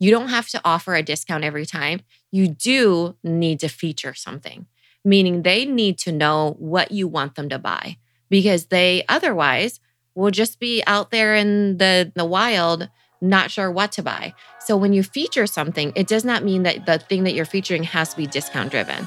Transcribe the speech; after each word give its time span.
you 0.00 0.10
don't 0.10 0.28
have 0.28 0.48
to 0.48 0.60
offer 0.64 0.94
a 0.94 1.02
discount 1.02 1.44
every 1.44 1.66
time. 1.66 2.00
You 2.32 2.48
do 2.48 3.16
need 3.22 3.60
to 3.60 3.68
feature 3.68 4.14
something, 4.14 4.66
meaning 5.04 5.42
they 5.42 5.64
need 5.64 5.98
to 5.98 6.10
know 6.10 6.56
what 6.58 6.90
you 6.90 7.06
want 7.06 7.36
them 7.36 7.50
to 7.50 7.58
buy 7.58 7.98
because 8.30 8.66
they 8.66 9.04
otherwise 9.08 9.78
will 10.14 10.30
just 10.30 10.58
be 10.58 10.82
out 10.86 11.10
there 11.10 11.34
in 11.36 11.76
the, 11.76 12.10
the 12.16 12.24
wild, 12.24 12.88
not 13.20 13.50
sure 13.50 13.70
what 13.70 13.92
to 13.92 14.02
buy. 14.02 14.34
So 14.60 14.76
when 14.76 14.92
you 14.94 15.02
feature 15.02 15.46
something, 15.46 15.92
it 15.94 16.08
does 16.08 16.24
not 16.24 16.44
mean 16.44 16.62
that 16.62 16.86
the 16.86 16.98
thing 16.98 17.24
that 17.24 17.34
you're 17.34 17.44
featuring 17.44 17.84
has 17.84 18.10
to 18.10 18.16
be 18.16 18.26
discount 18.26 18.70
driven. 18.70 19.06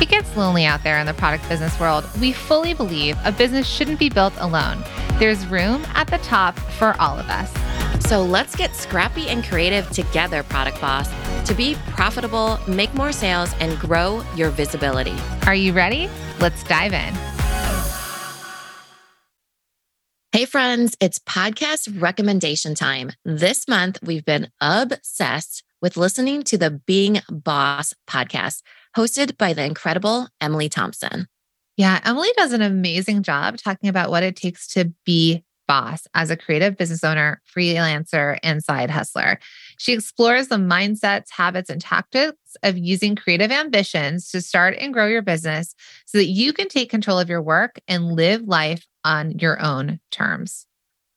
It 0.00 0.08
gets 0.08 0.36
lonely 0.36 0.64
out 0.64 0.82
there 0.82 0.98
in 0.98 1.06
the 1.06 1.14
product 1.14 1.48
business 1.48 1.78
world. 1.78 2.04
We 2.20 2.32
fully 2.32 2.74
believe 2.74 3.16
a 3.24 3.32
business 3.32 3.66
shouldn't 3.66 3.98
be 3.98 4.10
built 4.10 4.34
alone. 4.38 4.84
There's 5.18 5.46
room 5.46 5.84
at 5.94 6.08
the 6.08 6.18
top 6.18 6.58
for 6.58 6.96
all 6.98 7.18
of 7.18 7.28
us. 7.28 7.52
So 8.08 8.22
let's 8.22 8.56
get 8.56 8.74
scrappy 8.74 9.28
and 9.28 9.44
creative 9.44 9.88
together, 9.90 10.42
Product 10.42 10.80
Boss, 10.80 11.08
to 11.46 11.54
be 11.54 11.76
profitable, 11.88 12.58
make 12.66 12.92
more 12.94 13.12
sales, 13.12 13.54
and 13.60 13.78
grow 13.78 14.22
your 14.36 14.50
visibility. 14.50 15.16
Are 15.46 15.54
you 15.54 15.72
ready? 15.72 16.10
Let's 16.40 16.62
dive 16.64 16.92
in. 16.92 17.14
Hey, 20.32 20.46
friends, 20.46 20.96
it's 21.00 21.20
podcast 21.20 22.02
recommendation 22.02 22.74
time. 22.74 23.12
This 23.24 23.68
month, 23.68 24.00
we've 24.02 24.24
been 24.24 24.50
obsessed 24.60 25.62
with 25.80 25.96
listening 25.96 26.42
to 26.42 26.58
the 26.58 26.70
Being 26.70 27.20
Boss 27.30 27.94
podcast 28.08 28.62
hosted 28.96 29.36
by 29.36 29.52
the 29.52 29.64
incredible 29.64 30.28
Emily 30.40 30.68
Thompson. 30.68 31.26
Yeah, 31.76 32.00
Emily 32.04 32.28
does 32.36 32.52
an 32.52 32.62
amazing 32.62 33.22
job 33.22 33.56
talking 33.56 33.88
about 33.88 34.10
what 34.10 34.22
it 34.22 34.36
takes 34.36 34.68
to 34.68 34.92
be 35.04 35.44
boss 35.66 36.06
as 36.14 36.30
a 36.30 36.36
creative 36.36 36.76
business 36.76 37.02
owner, 37.02 37.40
freelancer, 37.56 38.38
and 38.42 38.62
side 38.62 38.90
hustler. 38.90 39.38
She 39.78 39.92
explores 39.92 40.48
the 40.48 40.56
mindsets, 40.56 41.30
habits, 41.30 41.70
and 41.70 41.80
tactics 41.80 42.56
of 42.62 42.76
using 42.76 43.16
creative 43.16 43.50
ambitions 43.50 44.30
to 44.30 44.40
start 44.40 44.76
and 44.78 44.92
grow 44.92 45.06
your 45.06 45.22
business 45.22 45.74
so 46.06 46.18
that 46.18 46.26
you 46.26 46.52
can 46.52 46.68
take 46.68 46.90
control 46.90 47.18
of 47.18 47.30
your 47.30 47.42
work 47.42 47.80
and 47.88 48.12
live 48.12 48.42
life 48.42 48.86
on 49.04 49.38
your 49.38 49.60
own 49.60 50.00
terms 50.10 50.66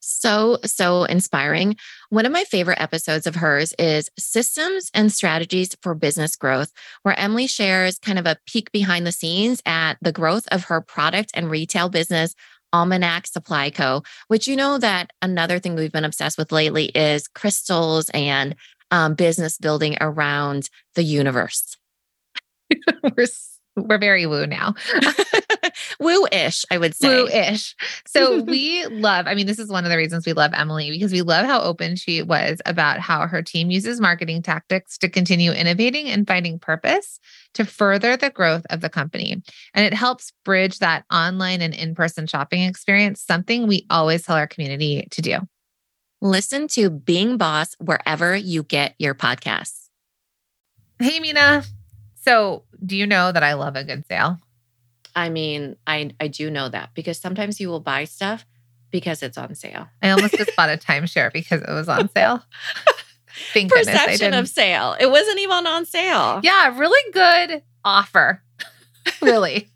so, 0.08 0.58
so 0.64 1.04
inspiring. 1.04 1.76
One 2.10 2.26
of 2.26 2.32
my 2.32 2.44
favorite 2.46 2.82
episodes 2.82 3.28
of 3.28 3.36
hers 3.36 3.74
is 3.78 4.10
Systems 4.18 4.90
and 4.94 5.12
Strategies 5.12 5.76
for 5.82 5.94
Business 5.94 6.36
Growth, 6.36 6.72
where 7.04 7.20
Emily 7.20 7.48
shares 7.48 8.00
kind 8.00 8.18
of 8.18 8.26
a 8.26 8.38
peek 8.46 8.72
behind 8.72 9.06
the 9.06 9.12
scenes 9.12 9.62
at 9.66 9.96
the 10.02 10.12
growth 10.14 10.48
of 10.50 10.66
her 10.66 10.82
product 10.82 11.32
and 11.34 11.50
retail 11.50 11.90
business. 11.90 12.34
Almanac 12.74 13.28
Supply 13.28 13.70
Co., 13.70 14.04
which 14.28 14.46
you 14.46 14.56
know 14.56 14.78
that 14.78 15.12
another 15.22 15.58
thing 15.58 15.76
we've 15.76 15.92
been 15.92 16.04
obsessed 16.04 16.38
with 16.38 16.52
lately 16.52 16.86
is 16.88 17.28
crystals 17.30 18.10
and 18.10 18.56
um, 18.92 19.16
business 19.16 19.58
building 19.58 19.98
around 20.02 20.70
the 20.96 21.04
universe. 21.04 21.78
We're 23.16 23.28
we're 23.78 24.00
very 24.00 24.26
woo 24.26 24.48
now. 24.48 24.74
Woo-ish, 26.00 26.66
I 26.72 26.78
would 26.78 26.96
say. 26.96 27.08
Woo-ish. 27.08 27.76
So 28.06 28.42
we 28.44 28.86
love, 28.88 29.28
I 29.28 29.36
mean, 29.36 29.48
this 29.48 29.60
is 29.60 29.70
one 29.70 29.84
of 29.84 29.92
the 29.92 29.98
reasons 29.98 30.26
we 30.26 30.34
love 30.34 30.52
Emily 30.54 30.92
because 30.92 31.12
we 31.12 31.22
love 31.22 31.46
how 31.46 31.62
open 31.62 31.96
she 31.96 32.22
was 32.22 32.62
about 32.66 33.00
how 33.00 33.28
her 33.28 33.42
team 33.42 33.72
uses 33.72 34.00
marketing 34.00 34.42
tactics 34.42 34.98
to 35.00 35.10
continue 35.10 35.52
innovating 35.52 36.08
and 36.08 36.28
finding 36.28 36.60
purpose 36.60 37.20
to 37.54 37.66
further 37.66 38.18
the 38.18 38.30
growth 38.30 38.66
of 38.70 38.82
the 38.82 38.90
company. 38.90 39.42
And 39.74 39.86
it 39.86 39.94
helps 39.94 40.32
bridge 40.46 40.80
that 40.80 41.06
online 41.12 41.62
and 41.62 41.74
in-person 41.74 42.28
shopping 42.28 42.64
experience, 42.64 43.22
something 43.22 43.68
we 43.68 43.86
always 43.90 44.24
tell 44.24 44.36
our 44.36 44.48
community 44.48 45.08
to 45.12 45.22
do. 45.22 45.40
Listen 46.22 46.68
to 46.70 46.90
Being 46.90 47.38
Boss 47.38 47.76
wherever 47.80 48.36
you 48.36 48.64
get 48.64 48.96
your 48.98 49.14
podcasts. 49.14 49.88
Hey, 51.00 51.20
Mina. 51.20 51.64
So, 52.16 52.64
do 52.84 52.98
you 52.98 53.06
know 53.06 53.32
that 53.32 53.44
I 53.44 53.54
love 53.54 53.76
a 53.76 53.84
good 53.84 54.06
sale? 54.08 54.40
I 55.18 55.30
mean, 55.30 55.78
I 55.88 56.12
I 56.20 56.28
do 56.28 56.52
know 56.52 56.70
that 56.70 56.92
because 56.94 57.20
sometimes 57.20 57.60
you 57.60 57.70
will 57.70 57.80
buy 57.80 58.04
stuff 58.04 58.46
because 58.92 59.24
it's 59.24 59.38
on 59.38 59.56
sale. 59.56 59.88
I 60.04 60.12
almost 60.12 60.36
just 60.36 60.56
bought 60.56 60.70
a 60.70 60.78
timeshare 60.78 61.34
because 61.34 61.64
it 61.64 61.72
was 61.72 61.90
on 61.90 62.08
sale. 62.10 62.44
Thank 63.54 63.72
Perception 63.72 64.36
of 64.36 64.48
sale. 64.48 64.96
It 65.00 65.10
wasn't 65.10 65.40
even 65.40 65.66
on 65.66 65.86
sale. 65.86 66.40
Yeah, 66.44 66.78
really 66.78 67.12
good 67.12 67.64
offer. 67.84 68.44
really. 69.22 69.72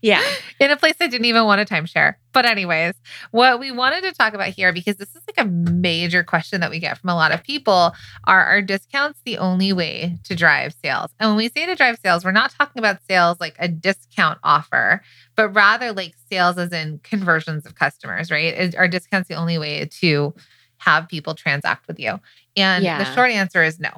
Yeah. 0.00 0.22
In 0.60 0.70
a 0.70 0.76
place 0.76 0.94
I 1.00 1.08
didn't 1.08 1.24
even 1.24 1.44
want 1.44 1.60
a 1.60 1.64
timeshare. 1.64 2.14
But, 2.32 2.46
anyways, 2.46 2.94
what 3.30 3.58
we 3.58 3.72
wanted 3.72 4.04
to 4.04 4.12
talk 4.12 4.34
about 4.34 4.48
here, 4.48 4.72
because 4.72 4.96
this 4.96 5.08
is 5.14 5.22
like 5.26 5.44
a 5.44 5.48
major 5.48 6.22
question 6.22 6.60
that 6.60 6.70
we 6.70 6.78
get 6.78 6.98
from 6.98 7.10
a 7.10 7.14
lot 7.14 7.32
of 7.32 7.42
people 7.42 7.92
are 8.24 8.44
our 8.44 8.62
discounts 8.62 9.20
the 9.24 9.38
only 9.38 9.72
way 9.72 10.18
to 10.24 10.36
drive 10.36 10.74
sales? 10.82 11.10
And 11.18 11.30
when 11.30 11.36
we 11.36 11.48
say 11.48 11.66
to 11.66 11.74
drive 11.74 11.98
sales, 12.04 12.24
we're 12.24 12.32
not 12.32 12.50
talking 12.52 12.78
about 12.78 12.98
sales 13.08 13.40
like 13.40 13.56
a 13.58 13.66
discount 13.66 14.38
offer, 14.44 15.02
but 15.34 15.48
rather 15.48 15.92
like 15.92 16.14
sales 16.30 16.58
as 16.58 16.72
in 16.72 17.00
conversions 17.02 17.66
of 17.66 17.74
customers, 17.74 18.30
right? 18.30 18.54
Is, 18.54 18.74
are 18.74 18.88
discounts 18.88 19.28
the 19.28 19.34
only 19.34 19.58
way 19.58 19.86
to 20.00 20.34
have 20.78 21.08
people 21.08 21.34
transact 21.34 21.88
with 21.88 21.98
you? 21.98 22.20
And 22.56 22.84
yeah. 22.84 22.98
the 22.98 23.14
short 23.14 23.30
answer 23.30 23.64
is 23.64 23.80
no. 23.80 23.90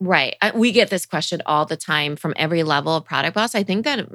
Right. 0.00 0.36
We 0.54 0.70
get 0.72 0.90
this 0.90 1.06
question 1.06 1.42
all 1.44 1.64
the 1.64 1.76
time 1.76 2.16
from 2.16 2.32
every 2.36 2.62
level 2.62 2.94
of 2.94 3.04
product 3.04 3.34
boss. 3.34 3.54
I 3.54 3.64
think 3.64 3.84
that 3.84 4.08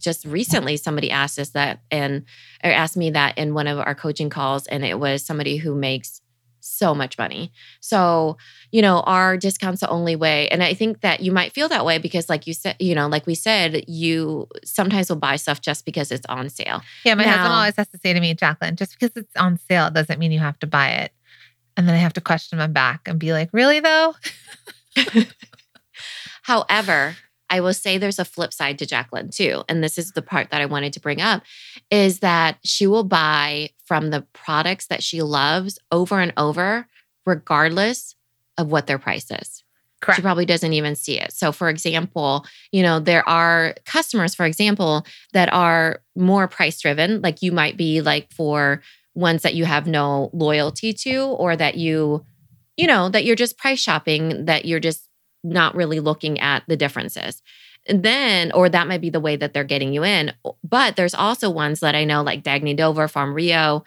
just 0.00 0.24
recently 0.24 0.76
somebody 0.76 1.10
asked 1.10 1.38
us 1.38 1.50
that 1.50 1.80
and 1.90 2.24
or 2.64 2.70
asked 2.70 2.96
me 2.96 3.10
that 3.10 3.38
in 3.38 3.54
one 3.54 3.66
of 3.66 3.78
our 3.78 3.94
coaching 3.94 4.30
calls 4.30 4.66
and 4.66 4.84
it 4.84 4.98
was 4.98 5.24
somebody 5.24 5.56
who 5.56 5.74
makes 5.74 6.20
so 6.60 6.94
much 6.94 7.18
money. 7.18 7.52
So, 7.80 8.36
you 8.70 8.82
know, 8.82 9.00
our 9.00 9.36
discounts 9.36 9.80
the 9.80 9.88
only 9.88 10.16
way. 10.16 10.48
And 10.48 10.62
I 10.62 10.74
think 10.74 11.00
that 11.00 11.20
you 11.20 11.32
might 11.32 11.52
feel 11.52 11.68
that 11.68 11.84
way 11.84 11.98
because 11.98 12.28
like 12.28 12.46
you 12.46 12.54
said, 12.54 12.76
you 12.78 12.94
know, 12.94 13.08
like 13.08 13.26
we 13.26 13.34
said, 13.34 13.84
you 13.88 14.46
sometimes 14.64 15.08
will 15.08 15.16
buy 15.16 15.36
stuff 15.36 15.60
just 15.60 15.84
because 15.84 16.12
it's 16.12 16.26
on 16.26 16.48
sale. 16.48 16.82
Yeah, 17.04 17.14
my 17.14 17.24
now, 17.24 17.30
husband 17.30 17.52
always 17.54 17.76
has 17.76 17.88
to 17.88 17.98
say 17.98 18.12
to 18.12 18.20
me, 18.20 18.34
Jacqueline, 18.34 18.76
just 18.76 18.98
because 18.98 19.16
it's 19.16 19.36
on 19.36 19.58
sale 19.58 19.90
doesn't 19.90 20.18
mean 20.18 20.32
you 20.32 20.38
have 20.38 20.58
to 20.60 20.66
buy 20.66 20.90
it. 20.90 21.12
And 21.76 21.88
then 21.88 21.94
I 21.94 21.98
have 21.98 22.12
to 22.14 22.20
question 22.20 22.60
him 22.60 22.72
back 22.72 23.08
and 23.08 23.18
be 23.18 23.32
like, 23.32 23.50
really 23.52 23.80
though? 23.80 24.14
However, 26.42 27.16
I 27.50 27.60
will 27.60 27.74
say 27.74 27.98
there's 27.98 28.18
a 28.20 28.24
flip 28.24 28.52
side 28.52 28.78
to 28.78 28.86
Jacqueline 28.86 29.30
too. 29.30 29.64
And 29.68 29.82
this 29.82 29.98
is 29.98 30.12
the 30.12 30.22
part 30.22 30.50
that 30.50 30.60
I 30.60 30.66
wanted 30.66 30.92
to 30.94 31.00
bring 31.00 31.20
up 31.20 31.42
is 31.90 32.20
that 32.20 32.58
she 32.64 32.86
will 32.86 33.04
buy 33.04 33.70
from 33.84 34.10
the 34.10 34.24
products 34.32 34.86
that 34.86 35.02
she 35.02 35.20
loves 35.20 35.78
over 35.90 36.20
and 36.20 36.32
over, 36.36 36.86
regardless 37.26 38.14
of 38.56 38.70
what 38.70 38.86
their 38.86 38.98
price 38.98 39.30
is. 39.30 39.64
Correct. 40.00 40.16
She 40.16 40.22
probably 40.22 40.46
doesn't 40.46 40.72
even 40.72 40.96
see 40.96 41.18
it. 41.18 41.32
So, 41.32 41.52
for 41.52 41.68
example, 41.68 42.46
you 42.72 42.82
know, 42.82 43.00
there 43.00 43.28
are 43.28 43.74
customers, 43.84 44.34
for 44.34 44.46
example, 44.46 45.04
that 45.34 45.52
are 45.52 46.00
more 46.16 46.48
price 46.48 46.80
driven. 46.80 47.20
Like 47.20 47.42
you 47.42 47.52
might 47.52 47.76
be 47.76 48.00
like 48.00 48.32
for 48.32 48.80
ones 49.14 49.42
that 49.42 49.54
you 49.54 49.66
have 49.66 49.86
no 49.86 50.30
loyalty 50.32 50.94
to, 50.94 51.24
or 51.24 51.54
that 51.56 51.76
you, 51.76 52.24
you 52.78 52.86
know, 52.86 53.10
that 53.10 53.24
you're 53.26 53.36
just 53.36 53.58
price 53.58 53.80
shopping, 53.80 54.46
that 54.46 54.64
you're 54.64 54.80
just 54.80 55.06
not 55.42 55.74
really 55.74 56.00
looking 56.00 56.40
at 56.40 56.62
the 56.66 56.76
differences. 56.76 57.42
And 57.86 58.02
then, 58.02 58.52
or 58.52 58.68
that 58.68 58.88
might 58.88 59.00
be 59.00 59.10
the 59.10 59.20
way 59.20 59.36
that 59.36 59.54
they're 59.54 59.64
getting 59.64 59.92
you 59.92 60.04
in. 60.04 60.32
But 60.62 60.96
there's 60.96 61.14
also 61.14 61.48
ones 61.50 61.80
that 61.80 61.94
I 61.94 62.04
know, 62.04 62.22
like 62.22 62.42
Dagne 62.42 62.76
Dover, 62.76 63.08
Farm 63.08 63.34
Rio, 63.34 63.84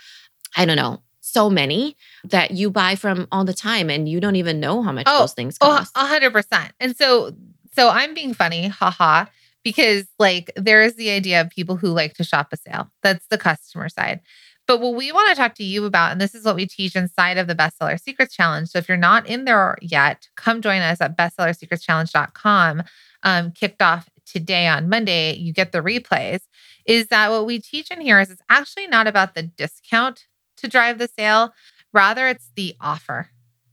I 0.58 0.66
don't 0.66 0.78
know, 0.78 1.02
so 1.22 1.50
many 1.50 1.96
that 2.26 2.52
you 2.52 2.70
buy 2.70 2.96
from 2.96 3.28
all 3.32 3.46
the 3.46 3.54
time 3.54 3.90
and 3.90 4.10
you 4.10 4.20
don't 4.20 4.36
even 4.36 4.60
know 4.60 4.82
how 4.82 4.92
much 4.92 5.06
oh, 5.08 5.20
those 5.20 5.34
things 5.34 5.58
oh, 5.62 5.68
cost. 5.68 5.92
Oh, 5.96 6.20
100%. 6.22 6.72
And 6.80 6.96
so, 6.96 7.36
so 7.72 7.90
I'm 7.90 8.14
being 8.14 8.34
funny, 8.34 8.68
haha, 8.68 9.26
because 9.64 10.06
like 10.20 10.52
there 10.56 10.82
is 10.82 10.96
the 10.96 11.10
idea 11.10 11.42
of 11.42 11.50
people 11.50 11.76
who 11.78 11.88
like 11.88 12.14
to 12.16 12.24
shop 12.24 12.50
a 12.52 12.58
sale. 12.58 12.92
That's 13.02 13.26
the 13.28 13.38
customer 13.38 13.90
side. 13.90 14.22
But 14.66 14.80
what 14.80 14.96
we 14.96 15.12
want 15.12 15.30
to 15.30 15.36
talk 15.36 15.56
to 15.56 15.64
you 15.64 15.86
about, 15.86 16.12
and 16.14 16.22
this 16.22 16.34
is 16.34 16.46
what 16.46 16.56
we 16.56 16.66
teach 16.66 16.96
inside 16.96 17.38
of 17.38 17.48
the 17.48 17.56
Bestseller 17.56 18.00
Secrets 18.00 18.34
Challenge. 18.34 18.70
So 18.70 18.78
if 18.80 18.88
you're 18.88 18.98
not 18.98 19.28
in 19.28 19.44
there 19.46 19.78
yet, 19.82 20.28
come 20.36 20.62
join 20.62 20.82
us 20.82 21.02
at 21.02 21.18
bestsellersecretschallenge.com. 21.18 22.84
Um, 23.24 23.52
kicked 23.52 23.82
off 23.82 24.10
today 24.26 24.68
on 24.68 24.90
Monday, 24.90 25.34
you 25.36 25.54
get 25.54 25.72
the 25.72 25.80
replays. 25.82 26.42
Is 26.86 27.08
that 27.08 27.30
what 27.30 27.46
we 27.46 27.60
teach 27.60 27.90
in 27.92 28.02
here 28.02 28.20
is 28.20 28.30
it's 28.30 28.42
actually 28.50 28.88
not 28.88 29.08
about 29.08 29.36
the 29.36 29.44
discount 29.44 30.28
to 30.58 30.68
drive 30.68 30.98
the 30.98 31.08
sale, 31.08 31.54
rather, 31.94 32.28
it's 32.28 32.50
the 32.56 32.76
offer. 32.82 33.30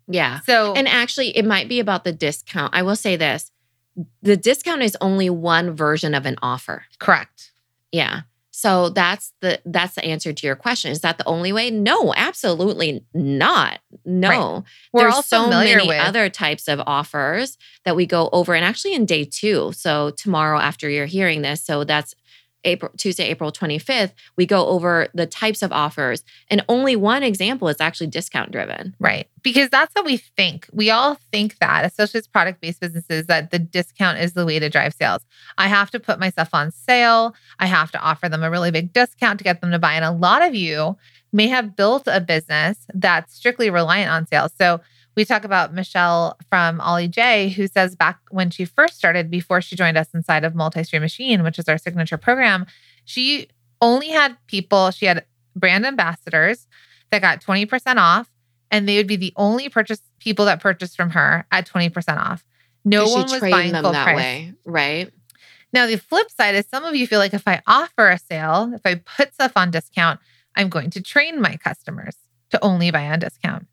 Yeah. 0.09 0.41
So, 0.41 0.75
And 0.75 0.89
actually, 0.89 1.37
it 1.37 1.45
might 1.45 1.69
be 1.69 1.79
about 1.81 2.05
the 2.05 2.13
discount. 2.13 2.75
I 2.75 2.83
will 2.83 2.97
say 2.97 3.17
this 3.17 3.51
the 4.23 4.37
discount 4.37 4.83
is 4.83 4.97
only 5.01 5.29
one 5.31 5.75
version 5.75 6.15
of 6.15 6.27
an 6.27 6.37
offer. 6.43 6.85
correct. 6.99 7.53
Yeah. 7.93 8.23
So 8.61 8.91
that's 8.91 9.33
the 9.41 9.59
that's 9.65 9.95
the 9.95 10.05
answer 10.05 10.35
to 10.35 10.47
your 10.47 10.55
question. 10.55 10.91
Is 10.91 11.01
that 11.01 11.17
the 11.17 11.25
only 11.25 11.51
way? 11.51 11.71
No, 11.71 12.13
absolutely 12.15 13.03
not. 13.15 13.81
No. 14.05 14.65
We're 14.93 15.05
There's 15.05 15.15
all 15.15 15.23
so 15.23 15.49
many 15.49 15.89
with 15.89 15.99
other 15.99 16.29
types 16.29 16.69
of 16.69 16.79
offers 16.87 17.57
that 17.87 17.97
we 17.97 18.05
go 18.05 18.29
over 18.35 18.55
and 18.55 18.63
actually 18.63 18.93
in 18.93 19.07
day 19.07 19.25
2. 19.25 19.73
So 19.73 20.11
tomorrow 20.11 20.59
after 20.59 20.91
you're 20.91 21.07
hearing 21.07 21.41
this, 21.41 21.65
so 21.65 21.85
that's 21.85 22.15
April 22.65 22.93
Tuesday, 22.97 23.29
April 23.29 23.51
25th, 23.51 24.13
we 24.37 24.47
go 24.47 24.67
over 24.67 25.09
the 25.15 25.27
types 25.27 25.63
of 25.63 25.73
offers 25.73 26.25
and 26.49 26.65
only 26.69 26.97
one 26.97 27.23
example 27.23 27.69
is 27.69 27.81
actually 27.81 28.09
discount 28.09 28.51
driven. 28.51 28.95
Right. 28.99 29.29
Because 29.43 29.71
that's 29.71 29.95
what 29.95 30.05
we 30.05 30.19
think. 30.19 30.67
We 30.73 30.91
all 30.91 31.17
think 31.33 31.59
that, 31.59 31.85
especially 31.85 32.19
as 32.19 32.27
product 32.27 32.61
based 32.61 32.81
businesses, 32.81 33.27
that 33.27 33.51
the 33.51 33.59
discount 33.59 34.19
is 34.19 34.35
the 34.35 34.45
way 34.45 34.59
to 34.59 34.69
drive 34.69 34.95
sales. 34.95 35.25
I 35.57 35.69
have 35.69 35.91
to 35.93 36.01
put 36.01 36.21
myself 36.21 36.51
on 36.53 36.71
sale. 36.71 37.35
I 37.59 37.67
have 37.67 37.91
to 37.93 38.01
offer 38.01 38.29
them 38.29 38.43
a 38.43 38.51
really 38.51 38.71
big 38.71 38.93
discount 38.93 39.39
to 39.39 39.45
get 39.45 39.61
them 39.61 39.71
to 39.71 39.79
buy. 39.79 39.95
And 39.95 40.05
a 40.05 40.11
lot 40.11 40.43
of 40.43 40.55
you 40.55 40.97
may 41.33 41.49
have 41.49 41.77
built 41.77 42.05
a 42.07 42.21
business 42.21 42.87
that's 42.93 43.35
strictly 43.35 43.71
reliant 43.71 44.11
on 44.11 44.27
sales. 44.27 44.53
So 44.59 44.81
we 45.17 45.25
talk 45.25 45.45
about 45.45 45.75
Michelle 45.75 46.37
from 46.49 46.81
Ollie 46.81 47.09
J, 47.09 47.51
who 47.51 47.67
says 47.67 47.97
back 47.97 48.21
when 48.31 48.51
she 48.51 48.65
first 48.65 48.97
started, 48.97 49.31
before 49.31 49.61
she 49.61 49.77
joined 49.77 49.99
us 49.99 50.09
inside 50.15 50.45
of 50.45 50.55
Multi 50.55 50.85
Stream 50.85 51.03
Machine, 51.03 51.43
which 51.43 51.59
is 51.59 51.69
our 51.69 51.79
signature 51.79 52.17
program, 52.17 52.67
she 53.05 53.49
only 53.81 54.09
had 54.09 54.37
people, 54.47 54.91
she 54.91 55.07
had 55.07 55.25
brand 55.57 55.85
ambassadors 55.85 56.67
that 57.11 57.23
got 57.23 57.43
20% 57.43 57.97
off 57.97 58.31
and 58.71 58.89
they 58.89 58.97
would 58.97 59.07
be 59.07 59.17
the 59.17 59.33
only 59.37 59.69
purchase 59.69 60.01
people 60.21 60.45
that 60.45 60.61
purchased 60.61 60.97
from 60.97 61.11
her 61.11 61.45
at 61.51 61.67
20% 61.67 62.17
off. 62.17 62.45
No 62.85 63.09
one 63.09 63.31
was 63.31 63.41
buying 63.41 63.73
them 63.73 63.83
full 63.83 63.93
that 63.93 64.05
price. 64.05 64.17
way, 64.17 64.55
right? 64.65 65.13
Now, 65.73 65.87
the 65.87 65.99
flip 65.99 66.31
side 66.31 66.55
is 66.55 66.67
some 66.67 66.85
of 66.85 66.95
you 66.95 67.07
feel 67.07 67.19
like 67.19 67.35
if 67.35 67.47
I 67.47 67.63
offer 67.67 68.09
a 68.09 68.19
sale, 68.19 68.73
if 68.75 68.81
I 68.85 68.97
put 68.97 69.35
stuff 69.35 69.53
on 69.57 69.71
discount, 69.71 70.21
I'm 70.57 70.69
going 70.69 70.91
to 70.91 71.03
train 71.03 71.41
my 71.41 71.57
customers 71.57 72.17
to 72.51 72.63
only 72.65 72.91
buy 72.91 73.09
on 73.09 73.19
discount. 73.19 73.67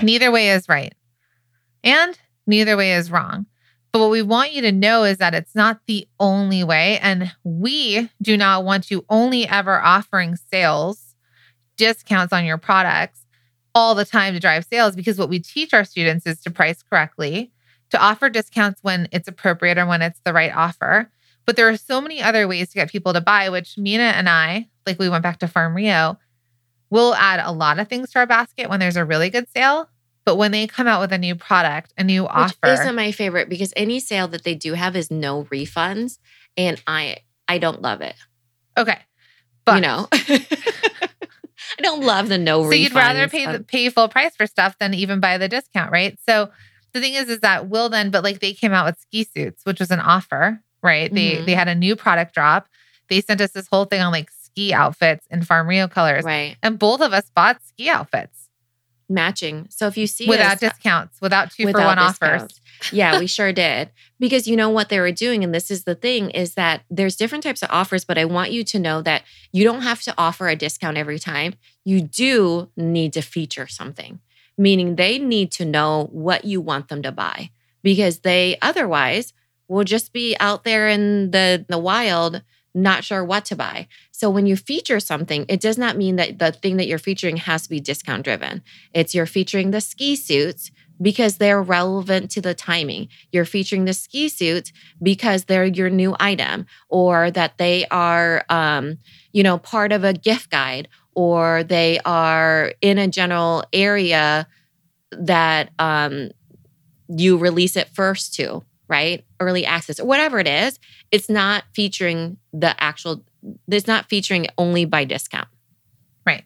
Neither 0.00 0.30
way 0.30 0.50
is 0.50 0.68
right. 0.68 0.94
And 1.82 2.18
neither 2.46 2.76
way 2.76 2.92
is 2.92 3.10
wrong. 3.10 3.46
But 3.92 4.00
what 4.00 4.10
we 4.10 4.22
want 4.22 4.52
you 4.52 4.60
to 4.62 4.72
know 4.72 5.04
is 5.04 5.18
that 5.18 5.34
it's 5.34 5.54
not 5.54 5.80
the 5.86 6.06
only 6.20 6.62
way. 6.62 6.98
And 6.98 7.32
we 7.44 8.10
do 8.20 8.36
not 8.36 8.64
want 8.64 8.90
you 8.90 9.06
only 9.08 9.48
ever 9.48 9.80
offering 9.80 10.36
sales, 10.36 11.14
discounts 11.76 12.32
on 12.32 12.44
your 12.44 12.58
products 12.58 13.24
all 13.74 13.94
the 13.94 14.04
time 14.04 14.34
to 14.34 14.40
drive 14.40 14.64
sales 14.64 14.96
because 14.96 15.18
what 15.18 15.28
we 15.28 15.38
teach 15.38 15.72
our 15.72 15.84
students 15.84 16.26
is 16.26 16.40
to 16.42 16.50
price 16.50 16.82
correctly, 16.82 17.52
to 17.90 18.02
offer 18.02 18.28
discounts 18.28 18.82
when 18.82 19.08
it's 19.12 19.28
appropriate 19.28 19.78
or 19.78 19.86
when 19.86 20.02
it's 20.02 20.20
the 20.24 20.32
right 20.32 20.54
offer. 20.54 21.10
But 21.46 21.56
there 21.56 21.68
are 21.68 21.76
so 21.76 22.00
many 22.00 22.20
other 22.20 22.48
ways 22.48 22.70
to 22.70 22.74
get 22.74 22.90
people 22.90 23.12
to 23.12 23.20
buy, 23.20 23.48
which 23.48 23.78
Mina 23.78 24.02
and 24.02 24.28
I, 24.28 24.68
like 24.86 24.98
we 24.98 25.08
went 25.08 25.22
back 25.22 25.38
to 25.38 25.48
Farm 25.48 25.74
Rio, 25.74 26.18
we'll 26.96 27.14
add 27.14 27.40
a 27.44 27.52
lot 27.52 27.78
of 27.78 27.88
things 27.88 28.10
to 28.12 28.18
our 28.18 28.26
basket 28.26 28.68
when 28.70 28.80
there's 28.80 28.96
a 28.96 29.04
really 29.04 29.30
good 29.30 29.48
sale. 29.54 29.88
But 30.24 30.36
when 30.36 30.50
they 30.50 30.66
come 30.66 30.88
out 30.88 31.00
with 31.00 31.12
a 31.12 31.18
new 31.18 31.36
product, 31.36 31.92
a 31.96 32.02
new 32.02 32.22
Which 32.24 32.32
offer, 32.32 32.66
isn't 32.72 32.94
my 32.96 33.12
favorite 33.12 33.48
because 33.48 33.72
any 33.76 34.00
sale 34.00 34.26
that 34.28 34.42
they 34.42 34.54
do 34.56 34.72
have 34.74 34.96
is 34.96 35.08
no 35.10 35.44
refunds, 35.44 36.18
and 36.56 36.82
I 36.86 37.18
I 37.46 37.58
don't 37.58 37.80
love 37.80 38.00
it. 38.00 38.16
okay. 38.76 38.98
But 39.64 39.76
you 39.76 39.80
know, 39.82 40.08
I 40.12 41.82
don't 41.82 42.02
love 42.02 42.28
the 42.28 42.38
no 42.38 42.62
so 42.64 42.70
refunds. 42.70 42.78
you'd 42.80 42.94
rather 42.94 43.28
pay 43.28 43.46
the, 43.46 43.60
pay 43.62 43.88
full 43.90 44.08
price 44.08 44.34
for 44.36 44.46
stuff 44.46 44.76
than 44.78 44.94
even 44.94 45.20
buy 45.20 45.38
the 45.38 45.48
discount, 45.48 45.92
right? 45.92 46.18
So 46.28 46.50
the 46.92 47.00
thing 47.00 47.14
is, 47.14 47.28
is 47.28 47.40
that 47.40 47.68
will 47.68 47.88
then, 47.88 48.10
but 48.10 48.24
like 48.24 48.40
they 48.40 48.52
came 48.52 48.72
out 48.72 48.86
with 48.86 48.98
ski 49.00 49.24
suits, 49.24 49.62
which 49.64 49.80
was 49.80 49.90
an 49.90 50.00
offer, 50.00 50.60
right? 50.82 51.12
They 51.12 51.36
Mhm. 51.38 51.46
they 51.46 51.54
had 51.54 51.68
a 51.68 51.74
new 51.74 51.96
product 51.96 52.34
drop. 52.34 52.68
They 53.08 53.20
sent 53.20 53.40
us 53.40 53.52
this 53.52 53.68
whole 53.70 53.84
thing 53.84 54.00
on 54.00 54.12
like 54.12 54.30
ski 54.56 54.72
outfits 54.72 55.26
in 55.30 55.42
Farm 55.42 55.68
Rio 55.68 55.86
colors, 55.86 56.24
right 56.24 56.56
and 56.62 56.78
both 56.78 57.00
of 57.00 57.12
us 57.12 57.30
bought 57.34 57.62
ski 57.62 57.88
outfits 57.88 58.46
matching. 59.08 59.66
So 59.70 59.86
if 59.86 59.96
you 59.96 60.06
see 60.06 60.26
without 60.26 60.54
us, 60.54 60.60
discounts, 60.60 61.20
without 61.20 61.50
two 61.50 61.64
for 61.64 61.68
without 61.68 61.86
one 61.86 61.98
offers. 61.98 62.60
yeah, 62.92 63.18
we 63.18 63.26
sure 63.26 63.52
did. 63.52 63.90
Because 64.18 64.48
you 64.48 64.56
know 64.56 64.70
what 64.70 64.88
they 64.88 64.98
were 64.98 65.12
doing, 65.12 65.44
and 65.44 65.54
this 65.54 65.70
is 65.70 65.84
the 65.84 65.94
thing, 65.94 66.30
is 66.30 66.54
that 66.54 66.82
there's 66.90 67.16
different 67.16 67.44
types 67.44 67.62
of 67.62 67.68
offers, 67.70 68.04
but 68.04 68.18
I 68.18 68.24
want 68.24 68.50
you 68.50 68.64
to 68.64 68.78
know 68.78 69.02
that 69.02 69.22
you 69.52 69.64
don't 69.64 69.82
have 69.82 70.02
to 70.02 70.14
offer 70.16 70.48
a 70.48 70.56
discount 70.56 70.96
every 70.96 71.18
time. 71.18 71.54
You 71.84 72.00
do 72.00 72.70
need 72.76 73.12
to 73.12 73.20
feature 73.20 73.66
something, 73.66 74.20
meaning 74.56 74.96
they 74.96 75.18
need 75.18 75.52
to 75.52 75.64
know 75.64 76.08
what 76.12 76.44
you 76.44 76.60
want 76.60 76.88
them 76.88 77.02
to 77.02 77.12
buy 77.12 77.50
because 77.82 78.20
they 78.20 78.56
otherwise 78.62 79.32
will 79.68 79.84
just 79.84 80.12
be 80.12 80.36
out 80.40 80.64
there 80.64 80.88
in 80.88 81.30
the, 81.30 81.64
the 81.68 81.78
wild, 81.78 82.42
not 82.74 83.04
sure 83.04 83.24
what 83.24 83.44
to 83.46 83.56
buy. 83.56 83.88
So 84.16 84.30
when 84.30 84.46
you 84.46 84.56
feature 84.56 84.98
something, 84.98 85.44
it 85.46 85.60
does 85.60 85.76
not 85.76 85.98
mean 85.98 86.16
that 86.16 86.38
the 86.38 86.50
thing 86.50 86.78
that 86.78 86.86
you're 86.86 86.96
featuring 86.96 87.36
has 87.36 87.64
to 87.64 87.68
be 87.68 87.80
discount 87.80 88.24
driven. 88.24 88.62
It's 88.94 89.14
you're 89.14 89.26
featuring 89.26 89.72
the 89.72 89.82
ski 89.82 90.16
suits 90.16 90.70
because 91.02 91.36
they're 91.36 91.60
relevant 91.60 92.30
to 92.30 92.40
the 92.40 92.54
timing. 92.54 93.08
You're 93.30 93.44
featuring 93.44 93.84
the 93.84 93.92
ski 93.92 94.30
suits 94.30 94.72
because 95.02 95.44
they're 95.44 95.66
your 95.66 95.90
new 95.90 96.16
item 96.18 96.64
or 96.88 97.30
that 97.32 97.58
they 97.58 97.84
are 97.90 98.42
um, 98.48 98.96
you 99.32 99.42
know, 99.42 99.58
part 99.58 99.92
of 99.92 100.02
a 100.02 100.14
gift 100.14 100.48
guide 100.48 100.88
or 101.14 101.62
they 101.64 102.00
are 102.06 102.72
in 102.80 102.96
a 102.96 103.08
general 103.08 103.64
area 103.74 104.46
that 105.10 105.72
um 105.78 106.30
you 107.08 107.36
release 107.36 107.76
it 107.76 107.88
first 107.90 108.34
to, 108.34 108.62
right? 108.88 109.24
Early 109.40 109.64
access 109.64 110.00
or 110.00 110.06
whatever 110.06 110.38
it 110.38 110.48
is. 110.48 110.78
It's 111.10 111.28
not 111.28 111.64
featuring 111.74 112.36
the 112.52 112.80
actual 112.82 113.24
it's 113.68 113.86
not 113.86 114.08
featuring 114.08 114.46
only 114.58 114.84
by 114.84 115.04
discount. 115.04 115.48
Right. 116.26 116.44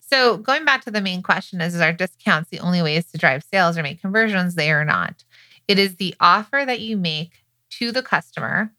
So 0.00 0.36
going 0.36 0.64
back 0.64 0.84
to 0.84 0.90
the 0.90 1.00
main 1.00 1.22
question 1.22 1.60
is, 1.60 1.74
is 1.74 1.80
our 1.80 1.92
discounts 1.92 2.50
the 2.50 2.60
only 2.60 2.80
ways 2.80 3.10
to 3.10 3.18
drive 3.18 3.44
sales 3.52 3.76
or 3.76 3.82
make 3.82 4.00
conversions? 4.00 4.54
They 4.54 4.70
are 4.70 4.84
not. 4.84 5.24
It 5.66 5.78
is 5.78 5.96
the 5.96 6.14
offer 6.20 6.64
that 6.64 6.80
you 6.80 6.96
make 6.96 7.44
to 7.70 7.92
the 7.92 8.02
customer 8.02 8.72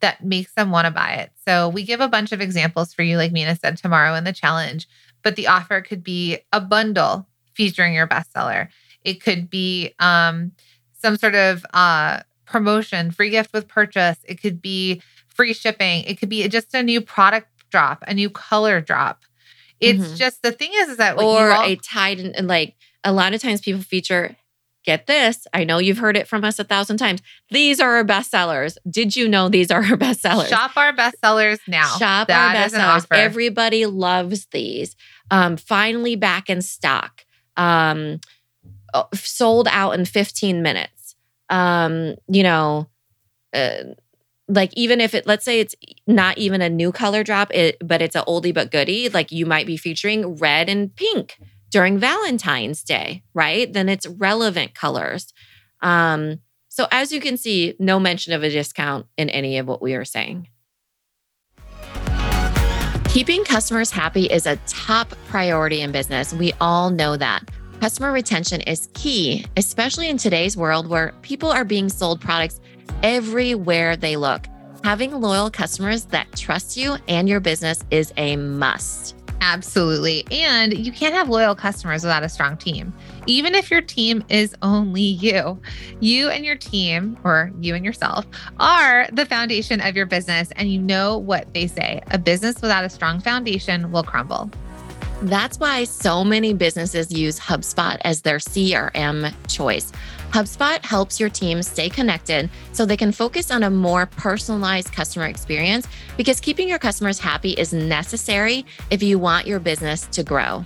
that 0.00 0.24
makes 0.24 0.52
them 0.52 0.70
want 0.70 0.84
to 0.84 0.90
buy 0.90 1.14
it. 1.14 1.32
So 1.46 1.68
we 1.68 1.82
give 1.82 2.00
a 2.00 2.08
bunch 2.08 2.32
of 2.32 2.40
examples 2.40 2.92
for 2.92 3.02
you, 3.02 3.16
like 3.16 3.32
Mina 3.32 3.56
said 3.56 3.76
tomorrow 3.76 4.14
in 4.14 4.24
the 4.24 4.32
challenge, 4.32 4.86
but 5.22 5.36
the 5.36 5.48
offer 5.48 5.80
could 5.80 6.04
be 6.04 6.38
a 6.52 6.60
bundle 6.60 7.26
featuring 7.54 7.94
your 7.94 8.06
bestseller. 8.06 8.68
It 9.02 9.22
could 9.22 9.48
be 9.48 9.94
um, 9.98 10.52
some 10.92 11.16
sort 11.16 11.34
of 11.34 11.64
uh, 11.72 12.20
promotion, 12.46 13.10
free 13.10 13.30
gift 13.30 13.52
with 13.52 13.68
purchase. 13.68 14.18
It 14.24 14.40
could 14.40 14.62
be 14.62 15.02
free 15.28 15.52
shipping. 15.52 16.04
It 16.04 16.18
could 16.18 16.28
be 16.28 16.46
just 16.48 16.72
a 16.74 16.82
new 16.82 17.00
product 17.00 17.48
drop, 17.70 18.02
a 18.06 18.14
new 18.14 18.30
color 18.30 18.80
drop. 18.80 19.22
It's 19.80 20.12
Mhm. 20.12 20.16
just 20.16 20.42
the 20.42 20.52
thing 20.52 20.70
is, 20.74 20.88
is 20.90 20.96
that 20.96 21.16
like, 21.16 21.26
or 21.26 21.52
all- 21.52 21.64
a 21.66 21.76
tied 21.76 22.18
in 22.20 22.34
and 22.34 22.48
like 22.48 22.74
a 23.04 23.12
lot 23.12 23.34
of 23.34 23.42
times 23.42 23.60
people 23.60 23.82
feature 23.82 24.34
get 24.84 25.06
this 25.08 25.48
i 25.52 25.64
know 25.64 25.78
you've 25.78 25.98
heard 25.98 26.16
it 26.16 26.28
from 26.28 26.44
us 26.44 26.60
a 26.60 26.64
thousand 26.64 26.96
times 26.96 27.20
these 27.50 27.80
are 27.80 27.96
our 27.96 28.04
best 28.04 28.30
sellers 28.30 28.78
did 28.88 29.16
you 29.16 29.26
know 29.28 29.48
these 29.48 29.68
are 29.72 29.82
our 29.84 29.96
best 29.96 30.20
sellers 30.20 30.48
shop 30.48 30.76
our 30.76 30.92
bestsellers 30.92 31.58
now. 31.66 31.88
shop 31.98 32.28
That 32.28 32.48
our 32.48 32.52
best 32.54 32.74
sellers 32.76 33.02
offer. 33.02 33.14
everybody 33.14 33.84
loves 33.84 34.46
these 34.52 34.94
um 35.32 35.56
finally 35.56 36.14
back 36.14 36.48
in 36.48 36.62
stock 36.62 37.24
um 37.56 38.20
uh, 38.94 39.02
sold 39.12 39.66
out 39.72 39.90
in 39.98 40.04
15 40.04 40.62
minutes 40.62 40.95
um 41.50 42.14
you 42.28 42.42
know 42.42 42.88
uh, 43.54 43.84
like 44.48 44.72
even 44.74 45.00
if 45.00 45.14
it 45.14 45.26
let's 45.26 45.44
say 45.44 45.60
it's 45.60 45.74
not 46.06 46.38
even 46.38 46.60
a 46.60 46.68
new 46.68 46.92
color 46.92 47.22
drop 47.22 47.52
it 47.54 47.76
but 47.80 48.02
it's 48.02 48.16
a 48.16 48.22
oldie 48.24 48.54
but 48.54 48.70
goodie 48.70 49.08
like 49.08 49.32
you 49.32 49.46
might 49.46 49.66
be 49.66 49.76
featuring 49.76 50.36
red 50.36 50.68
and 50.68 50.94
pink 50.96 51.38
during 51.70 51.98
valentine's 51.98 52.82
day 52.82 53.22
right 53.34 53.72
then 53.72 53.88
it's 53.88 54.06
relevant 54.06 54.74
colors 54.74 55.32
um 55.82 56.40
so 56.68 56.86
as 56.90 57.12
you 57.12 57.20
can 57.20 57.36
see 57.36 57.74
no 57.78 57.98
mention 57.98 58.32
of 58.32 58.42
a 58.42 58.50
discount 58.50 59.06
in 59.16 59.28
any 59.30 59.58
of 59.58 59.66
what 59.66 59.82
we 59.82 59.94
are 59.94 60.04
saying 60.04 60.48
Keeping 63.16 63.44
customers 63.44 63.90
happy 63.90 64.26
is 64.26 64.44
a 64.44 64.56
top 64.66 65.08
priority 65.28 65.80
in 65.80 65.90
business. 65.90 66.34
We 66.34 66.52
all 66.60 66.90
know 66.90 67.16
that. 67.16 67.48
Customer 67.80 68.10
retention 68.10 68.62
is 68.62 68.88
key, 68.94 69.44
especially 69.56 70.08
in 70.08 70.16
today's 70.16 70.56
world 70.56 70.88
where 70.88 71.12
people 71.22 71.50
are 71.50 71.64
being 71.64 71.88
sold 71.88 72.20
products 72.20 72.60
everywhere 73.02 73.96
they 73.96 74.16
look. 74.16 74.46
Having 74.82 75.20
loyal 75.20 75.50
customers 75.50 76.06
that 76.06 76.34
trust 76.34 76.76
you 76.76 76.96
and 77.06 77.28
your 77.28 77.40
business 77.40 77.84
is 77.90 78.12
a 78.16 78.36
must. 78.36 79.14
Absolutely. 79.42 80.26
And 80.30 80.76
you 80.76 80.90
can't 80.90 81.14
have 81.14 81.28
loyal 81.28 81.54
customers 81.54 82.02
without 82.02 82.22
a 82.22 82.28
strong 82.28 82.56
team. 82.56 82.94
Even 83.26 83.54
if 83.54 83.70
your 83.70 83.82
team 83.82 84.24
is 84.30 84.54
only 84.62 85.02
you, 85.02 85.60
you 86.00 86.30
and 86.30 86.44
your 86.44 86.56
team, 86.56 87.18
or 87.24 87.52
you 87.60 87.74
and 87.74 87.84
yourself, 87.84 88.26
are 88.58 89.06
the 89.12 89.26
foundation 89.26 89.82
of 89.82 89.94
your 89.94 90.06
business. 90.06 90.50
And 90.56 90.72
you 90.72 90.80
know 90.80 91.18
what 91.18 91.52
they 91.52 91.66
say 91.66 92.00
a 92.10 92.18
business 92.18 92.60
without 92.62 92.84
a 92.84 92.88
strong 92.88 93.20
foundation 93.20 93.92
will 93.92 94.02
crumble. 94.02 94.50
That's 95.22 95.58
why 95.58 95.84
so 95.84 96.24
many 96.24 96.52
businesses 96.52 97.10
use 97.10 97.40
HubSpot 97.40 97.98
as 98.02 98.20
their 98.20 98.36
CRM 98.36 99.32
choice. 99.48 99.90
HubSpot 100.30 100.84
helps 100.84 101.18
your 101.18 101.30
team 101.30 101.62
stay 101.62 101.88
connected 101.88 102.50
so 102.72 102.84
they 102.84 102.98
can 102.98 103.12
focus 103.12 103.50
on 103.50 103.62
a 103.62 103.70
more 103.70 104.06
personalized 104.06 104.92
customer 104.92 105.24
experience 105.26 105.88
because 106.18 106.38
keeping 106.38 106.68
your 106.68 106.78
customers 106.78 107.18
happy 107.18 107.52
is 107.52 107.72
necessary 107.72 108.66
if 108.90 109.02
you 109.02 109.18
want 109.18 109.46
your 109.46 109.58
business 109.58 110.06
to 110.08 110.22
grow. 110.22 110.64